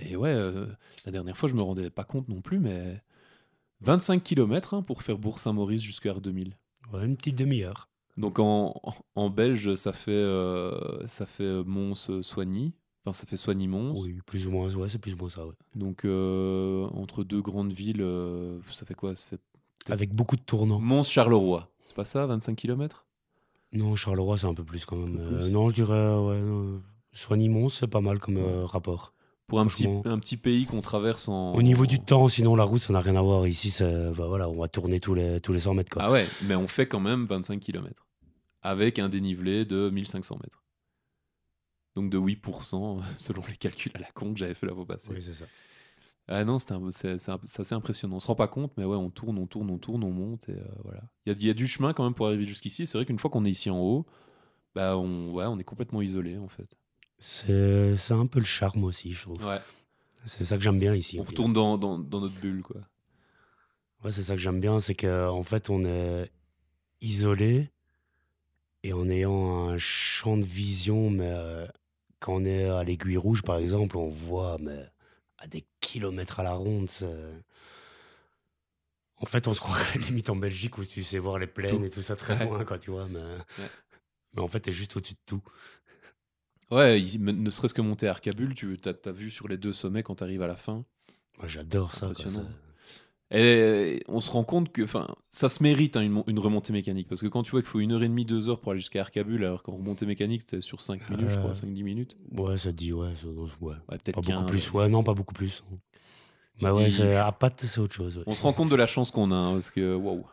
[0.00, 0.66] et ouais, euh,
[1.06, 3.02] la dernière fois, je me rendais pas compte non plus, mais
[3.80, 6.52] 25 km pour faire Bourg-Saint-Maurice jusqu'à R2000.
[6.92, 7.88] Ouais, une petite demi-heure.
[8.16, 8.80] Donc en,
[9.14, 12.72] en belge, ça fait, euh, ça fait Mons-Soigny.
[13.04, 13.92] Enfin, ça fait Soigny-Mons.
[14.02, 15.46] Oui, plus ou moins, ouais, c'est plus ou moins ça.
[15.46, 15.52] ouais.
[15.76, 19.14] Donc euh, entre deux grandes villes, euh, ça fait quoi?
[19.14, 20.80] Ça fait Avec beaucoup de tournants.
[20.80, 21.68] Mons-Charleroi.
[21.84, 23.06] C'est pas ça, 25 km
[23.72, 25.16] Non, Charleroi, c'est un peu plus quand même.
[25.20, 25.50] Euh, plus.
[25.52, 26.78] non, je dirais, ouais, euh,
[27.12, 29.12] Soigny-Mons, c'est pas mal comme euh, rapport.
[29.48, 31.54] Pour un petit, un petit pays qu'on traverse en.
[31.54, 33.46] Au niveau du temps, sinon la route, ça n'a rien à voir.
[33.46, 35.90] Ici, c'est- bah, voilà, on va tourner tous les, tous les 100 mètres.
[35.90, 36.02] Quoi.
[36.04, 38.06] Ah ouais, mais on fait quand même 25 km.
[38.62, 40.62] Avec un dénivelé de 1500 mètres.
[41.96, 45.12] Donc de 8% selon les calculs à la con que j'avais fait la fois passée.
[45.12, 45.46] Oui, c'est ça.
[46.30, 48.16] Ah non, c'est assez impressionnant.
[48.16, 50.46] On se rend pas compte, mais ouais, on tourne, on tourne, on tourne, on monte.
[50.50, 51.00] Et euh, voilà.
[51.24, 52.86] Il y a, y a du chemin quand même pour arriver jusqu'ici.
[52.86, 54.04] C'est vrai qu'une fois qu'on est ici en haut,
[54.74, 56.68] bah on, ouais, on est complètement isolé en fait.
[57.18, 59.44] C'est un peu le charme aussi, je trouve.
[59.44, 59.60] Ouais,
[60.24, 61.18] C'est ça que j'aime bien ici.
[61.18, 62.80] on retourne dans, dans, dans notre bulle, quoi.
[64.04, 66.30] Ouais, c'est ça que j'aime bien, c'est qu'en en fait, on est
[67.00, 67.70] isolé
[68.84, 71.66] et en ayant un champ de vision, mais euh,
[72.20, 74.86] quand on est à l'aiguille rouge, par exemple, on voit mais,
[75.38, 76.88] à des kilomètres à la ronde.
[79.20, 81.84] En fait, on se croirait limite en Belgique où tu sais voir les plaines Tout.
[81.84, 82.44] et tout ça très Ouais.
[82.44, 83.08] loin, quoi, tu vois.
[83.08, 83.18] Mais,
[84.34, 85.42] mais en fait, t'es juste au-dessus de tout.
[86.70, 90.02] Ouais, il- ne serait-ce que monter à Arcabul, tu as, vu sur les deux sommets
[90.02, 90.84] quand tu arrives à la fin.
[91.38, 92.12] Moi, j'adore ça.
[92.14, 92.28] ça-
[93.30, 96.72] Et on se rend compte que enfin, ça se mérite hein, une, mon- une remontée
[96.72, 97.08] mécanique.
[97.08, 98.80] Parce que quand tu vois qu'il faut une heure et demie, deux heures pour aller
[98.80, 102.16] jusqu'à Arcabul, alors qu'en remontée mécanique, c'était sur 5 minutes, je crois, Euh, 5-10 minutes.
[102.32, 103.12] Ouais, ça te dit, ouais.
[103.20, 103.50] ça- ouais.
[103.60, 104.36] Ouais, peut-être Pas 15.
[104.40, 104.72] beaucoup plus.
[104.72, 105.62] Ouais, non, pas beaucoup plus.
[106.62, 108.16] Bah ouais, dis- à patte, c'est autre chose.
[108.18, 108.24] ouais.
[108.26, 110.24] On se rend compte de la chance qu'on a, hein, parce que waouh.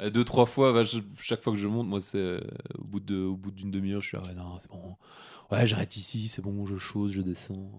[0.00, 2.40] Euh, Deux, trois fois, bah, je- chaque fois que je monte, moi, c'est euh,
[2.78, 4.96] au bout de- d'une demi-heure, je suis là, ouais, non, c'est bon.
[5.50, 7.70] Ouais, j'arrête ici, c'est bon, je chose, je descends.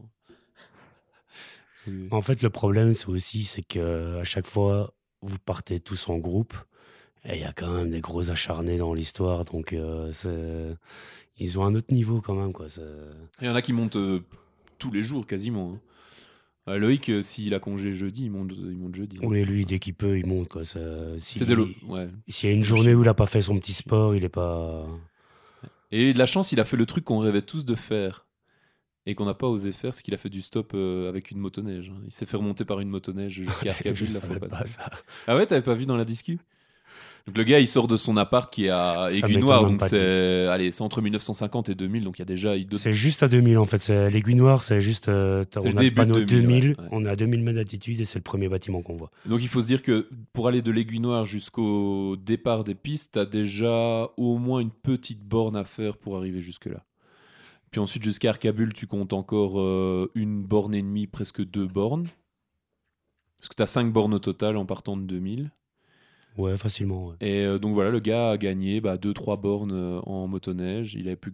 [1.87, 2.07] Oui.
[2.11, 6.17] En fait, le problème, c'est aussi, c'est que à chaque fois, vous partez tous en
[6.17, 6.53] groupe,
[7.25, 10.75] et il y a quand même des gros acharnés dans l'histoire, donc euh, c'est-
[11.37, 12.67] ils ont un autre niveau quand même, quoi.
[13.41, 14.21] Il y en a qui montent euh,
[14.77, 15.71] tous les jours, quasiment.
[15.73, 15.79] hein.
[16.67, 19.17] Euh, Loïc, euh, s'il a congé jeudi, il monte, il monte jeudi.
[19.17, 19.25] hein.
[19.27, 20.65] Oui, lui, dès qu'il peut, il monte, quoi.
[20.65, 20.79] c'est-
[21.19, 21.67] C'est s'il- de l'eau.
[21.87, 22.07] Ouais.
[22.27, 24.29] S'il y a une journée où il n'a pas fait son petit sport, il est
[24.29, 24.85] pas.
[25.91, 28.27] Et de la chance, il a fait le truc qu'on rêvait tous de faire
[29.05, 31.39] et qu'on n'a pas osé faire, c'est qu'il a fait du stop euh, avec une
[31.39, 31.89] motoneige.
[31.89, 31.99] hein.
[32.05, 34.73] Il s'est fait remonter par une motoneige jusqu'à Je Arcabul la fois savais pas passée.
[34.73, 34.89] ça.
[35.27, 36.37] Ah ouais, t'avais pas vu dans la discu?
[37.29, 39.61] Donc le gars, il sort de son appart qui est à Ça Aiguille m'étonne Noire,
[39.63, 42.65] même donc c'est allez, c'est entre 1950 et 2000, donc il y a déjà eu
[42.65, 43.79] d'autres- C'est juste à 2000 en fait.
[43.83, 45.09] C'est l'aiguille noire, c'est juste.
[45.09, 46.87] euh, on le a début de panneau 2000, 2000, ouais, ouais.
[46.91, 49.11] on est à 2000 mètres d'altitude et c'est le premier bâtiment qu'on voit.
[49.27, 53.11] Donc il faut se dire que pour aller de l'Aiguille Noire jusqu'au départ des pistes,
[53.13, 56.83] t'as déjà au moins une petite borne à faire pour arriver jusque-là.
[57.69, 62.07] Puis ensuite jusqu'à Arcabul, tu comptes encore euh, une borne et demie, presque deux bornes.
[63.37, 65.51] Parce que t'as cinq bornes au total en partant de 2000.
[66.37, 67.07] Ouais, facilement.
[67.07, 67.15] ouais.
[67.21, 70.93] Et euh, donc voilà, le gars a gagné 2-3 bornes euh, en motoneige.
[70.93, 71.33] Il avait plus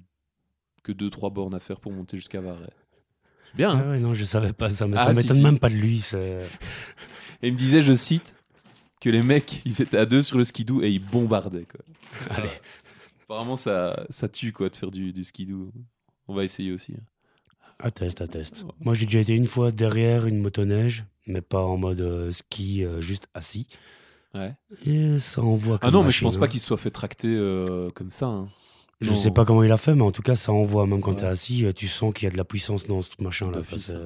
[0.84, 2.70] que 2-3 bornes à faire pour monter jusqu'à Varay.
[3.56, 3.72] Bien.
[3.72, 5.44] hein Ah ouais, non, je savais pas ça, mais Ah, ça si, m'étonne si.
[5.44, 6.04] même pas de lui.
[7.42, 8.36] Et il me disait, je cite,
[9.02, 11.66] que les mecs, ils étaient à deux sur le skidoo et ils bombardaient.
[11.66, 11.82] Quoi.
[12.36, 12.50] Allez.
[13.24, 15.72] Apparemment, ça, ça tue quoi, de faire du, du skidoo.
[16.28, 16.94] On va essayer aussi.
[16.98, 17.04] hein.
[17.80, 18.66] Atteste, atteste.
[18.80, 22.84] Moi, j'ai déjà été une fois derrière une motoneige, mais pas en mode euh, ski,
[22.86, 23.68] euh, juste assis.
[24.36, 24.54] Ouais.
[24.86, 26.48] Et ça envoie comme Ah non, mais je machine, pense pas hein.
[26.50, 28.26] qu'il se soit fait tracter euh, comme ça.
[28.28, 28.50] hein.
[29.02, 29.18] Je Non.
[29.18, 30.86] sais pas comment il a fait, mais en tout cas, ça envoie.
[30.88, 31.18] Même quand Ouais.
[31.18, 33.54] t'es assis, euh, tu sens qu'il y a de la puissance dans ce machin-là.
[33.58, 34.00] D'office, quoi,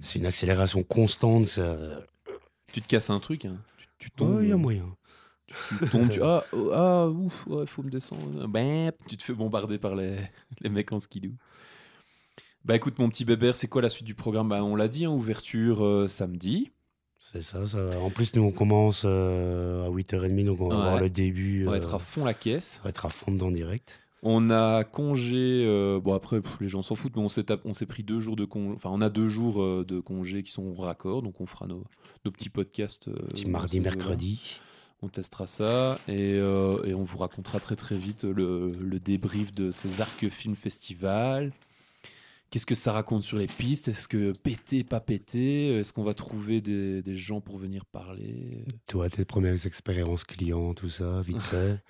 [0.00, 1.46] C'est c'est une accélération constante.
[1.46, 1.76] ça-
[2.72, 3.56] Tu te casses un truc, hein.
[3.78, 4.36] tu, tu tombes.
[4.36, 4.96] Ouais, il y a euh, moyen.
[5.78, 8.46] tu tombes, tu- ah, oh, ah, ouf, il faut me descendre.
[8.48, 10.16] Ben, tu te fais bombarder par les,
[10.60, 11.32] les mecs en skidoo.
[12.64, 14.48] Bah écoute, mon petit bébert, c'est quoi la suite du programme?
[14.48, 16.70] Bah, On l'a dit, hein, ouverture euh, samedi.
[17.30, 17.78] C'est ça, ça.
[18.00, 20.82] En plus, nous, on commence euh, à 8h30, donc on va Ouais.
[20.82, 21.64] voir le début.
[21.66, 22.78] On va euh, être à fond la caisse.
[22.80, 24.00] on va être à fond dedans direct.
[24.22, 25.64] On a congé.
[25.66, 28.02] euh, bon, après, pff, les gens s'en foutent, mais on s'est, tap- on s'est pris
[28.02, 28.74] deux jours de congé.
[28.74, 31.82] Enfin, on a deux jours euh, de congé qui sont raccords, donc on fera nos,
[32.24, 33.08] nos petits podcasts.
[33.08, 34.60] euh, Petit mardi, mercredi.
[35.04, 39.72] On testera ça et, et on vous racontera très très vite le, le débrief de
[39.72, 41.50] ces Arc Film Festival.
[42.52, 43.88] Qu'est-ce que ça raconte sur les pistes?
[43.88, 48.66] Est-ce que pété, pas pété Est-ce qu'on va trouver des, des gens pour venir parler?
[48.86, 51.82] Toi, tes premières expériences clients, tout ça, vite fait.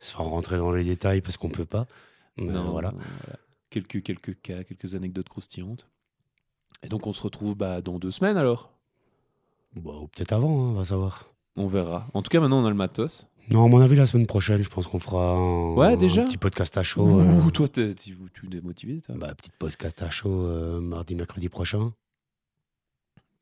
[0.00, 1.86] Sans rentrer dans les détails parce qu'on peut pas.
[2.36, 2.90] Mais Non, voilà.
[2.90, 3.38] non, voilà.
[3.70, 5.86] Quelques, quelques cas, quelques anecdotes croustillantes.
[6.82, 8.72] Et donc on se retrouve bah, dans deux semaines alors?
[9.76, 11.30] Bon, ou peut-être avant, hein, on va savoir.
[11.54, 12.08] On verra.
[12.12, 13.28] En tout cas, maintenant on a le matos.
[13.50, 16.24] Non, à mon avis, la semaine prochaine, je pense qu'on fera un, Ouais, déjà un
[16.26, 17.02] petit podcast à chaud.
[17.02, 18.12] Ouh, euh, toi, t'es, tu,
[18.44, 19.14] es démotivé, toi?
[19.18, 21.92] Bah, petit podcast à chaud euh, mardi, mercredi prochain.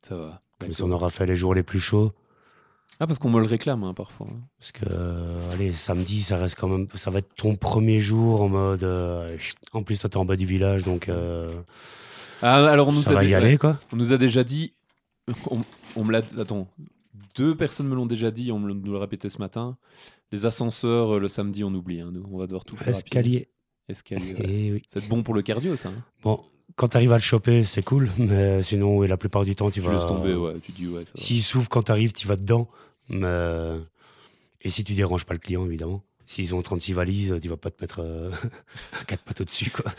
[0.01, 0.41] Ça va.
[0.59, 2.13] Comme ça, on aura fait les jours les plus chauds.
[2.99, 4.27] Ah, parce qu'on me le réclame hein, parfois.
[4.31, 4.39] hein.
[4.59, 6.87] Parce que, euh, allez, samedi, ça reste quand même.
[6.95, 8.83] Ça va être ton premier jour en mode.
[8.83, 9.37] euh,
[9.73, 11.09] en plus, toi, t'es en bas du village, donc.
[11.09, 11.51] euh,
[12.41, 13.77] Ah, alors on nous ça a va dé- y aller, quoi.
[13.93, 14.73] On nous a déjà dit.
[15.51, 15.61] On,
[15.95, 16.21] on me l'a.
[16.39, 16.67] Attends.
[17.35, 19.77] Deux personnes me l'ont déjà dit, on me le- nous l'a répété ce matin.
[20.31, 22.01] Les ascenseurs, euh, le samedi, on oublie.
[22.01, 22.23] hein, nous.
[22.31, 22.89] On va devoir tout faire.
[22.89, 23.47] Escalier.
[23.89, 24.33] Escalier.
[24.33, 24.45] ouais.
[24.47, 24.81] Eh oui.
[24.87, 25.89] C'est bon pour le cardio, ça.
[25.89, 26.03] hein.
[26.23, 26.43] Bon,
[26.75, 29.79] quand t'arrives à le choper, c'est cool, mais sinon, oui, la plupart du temps, tu
[29.81, 30.03] Tu vas.
[30.05, 30.55] tomber, ouais.
[30.61, 31.03] Tu dis, ouais.
[31.15, 32.67] S'il s'ouvre quand t'arrives, tu vas dedans.
[33.09, 33.77] Mais...
[34.61, 36.03] Et si tu déranges pas le client, évidemment.
[36.29, 38.29] S'ils ont 36 valises, tu vas pas te mettre euh,
[39.07, 39.89] quatre pattes au-dessus, quoi.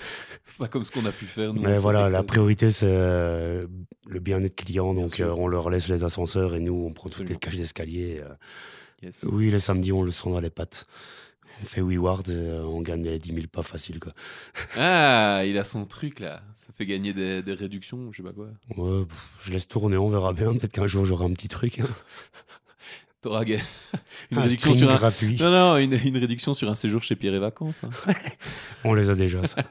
[0.59, 1.55] Pas comme ce qu'on a pu faire.
[1.55, 3.67] Nous, Mais voilà, la priorité, c'est euh,
[4.07, 4.93] le bien-être client.
[4.93, 5.27] Bien Donc, sûr.
[5.29, 8.21] euh, on leur laisse les ascenseurs et nous, on prend toutes les cages d'escalier.
[8.23, 8.35] euh.
[9.03, 9.25] Yes.
[9.27, 10.87] Oui, les samedis, on le sent dans les pattes.
[11.63, 14.13] On fait WeWard, on gagne les 10 000 pas facile, quoi.
[14.77, 16.43] Ah, il a son truc là.
[16.57, 18.49] Ça fait gagner des, des réductions, je sais pas quoi.
[18.77, 19.05] Ouais,
[19.41, 20.53] je laisse tourner, on verra bien.
[20.53, 21.81] Peut-être qu'un jour, j'aurai un petit truc.
[21.81, 21.87] hein.
[23.21, 23.43] T'auras
[24.31, 24.95] une Un réduction sur un.
[24.97, 25.37] gratuit.
[25.41, 27.83] Non, non, une, une réduction sur un séjour chez Pierre et Vacances.
[27.85, 27.91] hein.
[28.85, 29.63] On les a déjà, ça.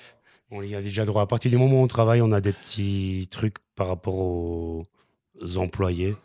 [0.50, 1.22] on y a déjà droit.
[1.22, 4.86] À partir du moment où on travaille, on a des petits trucs par rapport aux
[5.56, 6.16] employés.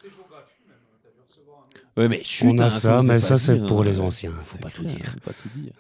[1.98, 3.86] Ouais, mais chut, on a hein, ça, on mais ça, c'est pour hein.
[3.86, 4.32] les anciens.
[4.44, 5.06] Faut tout dire.
[5.06, 5.74] faut pas tout dire.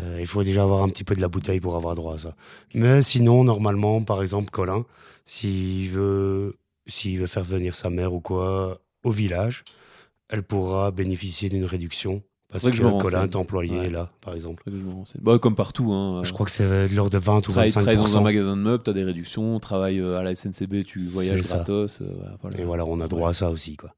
[0.00, 2.18] Euh, il faut déjà avoir un petit peu de la bouteille pour avoir droit à
[2.18, 2.34] ça.
[2.74, 4.84] Mais sinon, normalement, par exemple, Colin,
[5.24, 9.64] s'il veut, s'il veut faire venir sa mère ou quoi au village,
[10.32, 12.22] elle pourra bénéficier d'une réduction.
[12.48, 13.90] Parce que, que je Colin est employé Ouais.
[13.90, 14.62] là, par exemple.
[14.66, 15.18] Je.
[15.22, 15.90] Bah, comme partout.
[15.92, 16.22] Hein.
[16.22, 18.56] Je crois que c'est de l'ordre de 20 ou Travaille, 25 travaille dans un magasin
[18.56, 19.58] de meubles, t'as des réductions.
[19.58, 22.00] Travaille euh, à la SNCB, tu voyages gratos.
[22.02, 22.06] euh,
[22.42, 22.60] voilà.
[22.60, 23.94] Et voilà, on a droit à ça aussi, quoi.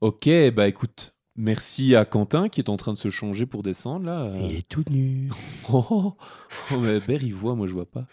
[0.00, 4.04] Ok, bah écoute, merci à Quentin qui est en train de se changer pour descendre
[4.04, 4.22] là.
[4.22, 5.30] Euh, Il est tout nu.
[5.72, 6.16] Oh, oh,
[6.72, 8.04] oh, mais Bert, il voit, moi je vois pas.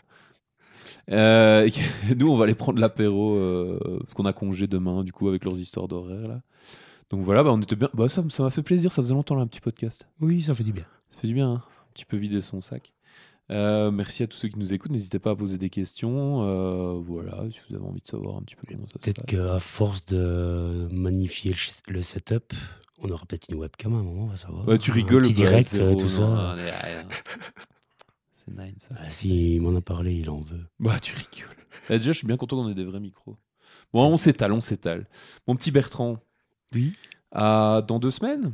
[1.11, 1.69] Euh,
[2.17, 5.43] nous, on va aller prendre l'apéro euh, parce qu'on a congé demain, du coup, avec
[5.43, 6.41] leurs histoires d'horaire là.
[7.09, 7.89] Donc voilà, bah, on était bien.
[7.93, 10.07] Bah, ça ça m'a fait plaisir, ça faisait longtemps là, un petit podcast.
[10.21, 10.85] Oui, ça fait du bien.
[11.09, 11.63] Ça fait du bien, hein.
[11.63, 12.93] un petit peu vider son sac.
[13.51, 14.91] Euh, merci à tous ceux qui nous écoutent.
[14.91, 16.43] N'hésitez pas à poser des questions.
[16.43, 19.25] Euh, voilà, si vous avez envie de savoir un petit peu comment ça se Peut-être
[19.25, 21.55] qu'à force de magnifier
[21.87, 22.53] le, setup,
[23.01, 24.67] on aura peut-être une webcam à un moment, on va savoir.
[24.67, 25.23] Ouais, tu Un rigoles.
[25.23, 26.51] petit quoi, direct, zéro, tout non, ça.
[26.51, 27.07] allez, allez.
[28.57, 28.95] C'est nine ça.
[28.97, 30.65] Ah, si, il m'en a parlé, il en veut.
[30.79, 31.55] Bah, tu rigoles.
[31.89, 33.37] Eh, déjà, je suis bien content qu'on ait des vrais micros.
[33.93, 35.07] Bon, on s'étale, on s'étale.
[35.47, 36.17] Mon petit Bertrand,
[36.73, 36.93] Oui.
[37.31, 38.53] à dans deux semaines?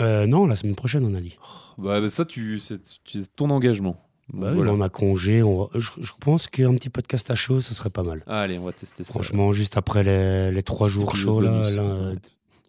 [0.00, 1.36] Euh, non, la semaine prochaine, on a dit.
[1.78, 4.02] bah, bah, Ça, tu, c'est tu- c'est ton engagement.
[4.32, 4.72] Bah oui, voilà.
[4.72, 5.42] On a congé.
[5.42, 8.22] On va- je, je pense qu'un petit podcast à chaud, ce serait pas mal.
[8.26, 9.12] Allez, on va tester ça.
[9.12, 12.16] Franchement, juste après les, les trois jours chauds, là, Ouais.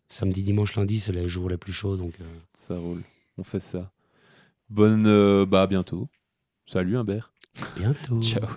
[0.07, 1.95] samedi, dimanche, lundi, c'est les jours les plus chauds.
[1.95, 3.03] Donc, euh, Ça roule.
[3.37, 3.92] On fait ça.
[4.73, 5.05] Bonne.
[5.05, 6.09] euh, bah, à bientôt.
[6.65, 7.31] Salut, Humbert.
[7.77, 8.19] bientôt.
[8.23, 8.47] Ciao.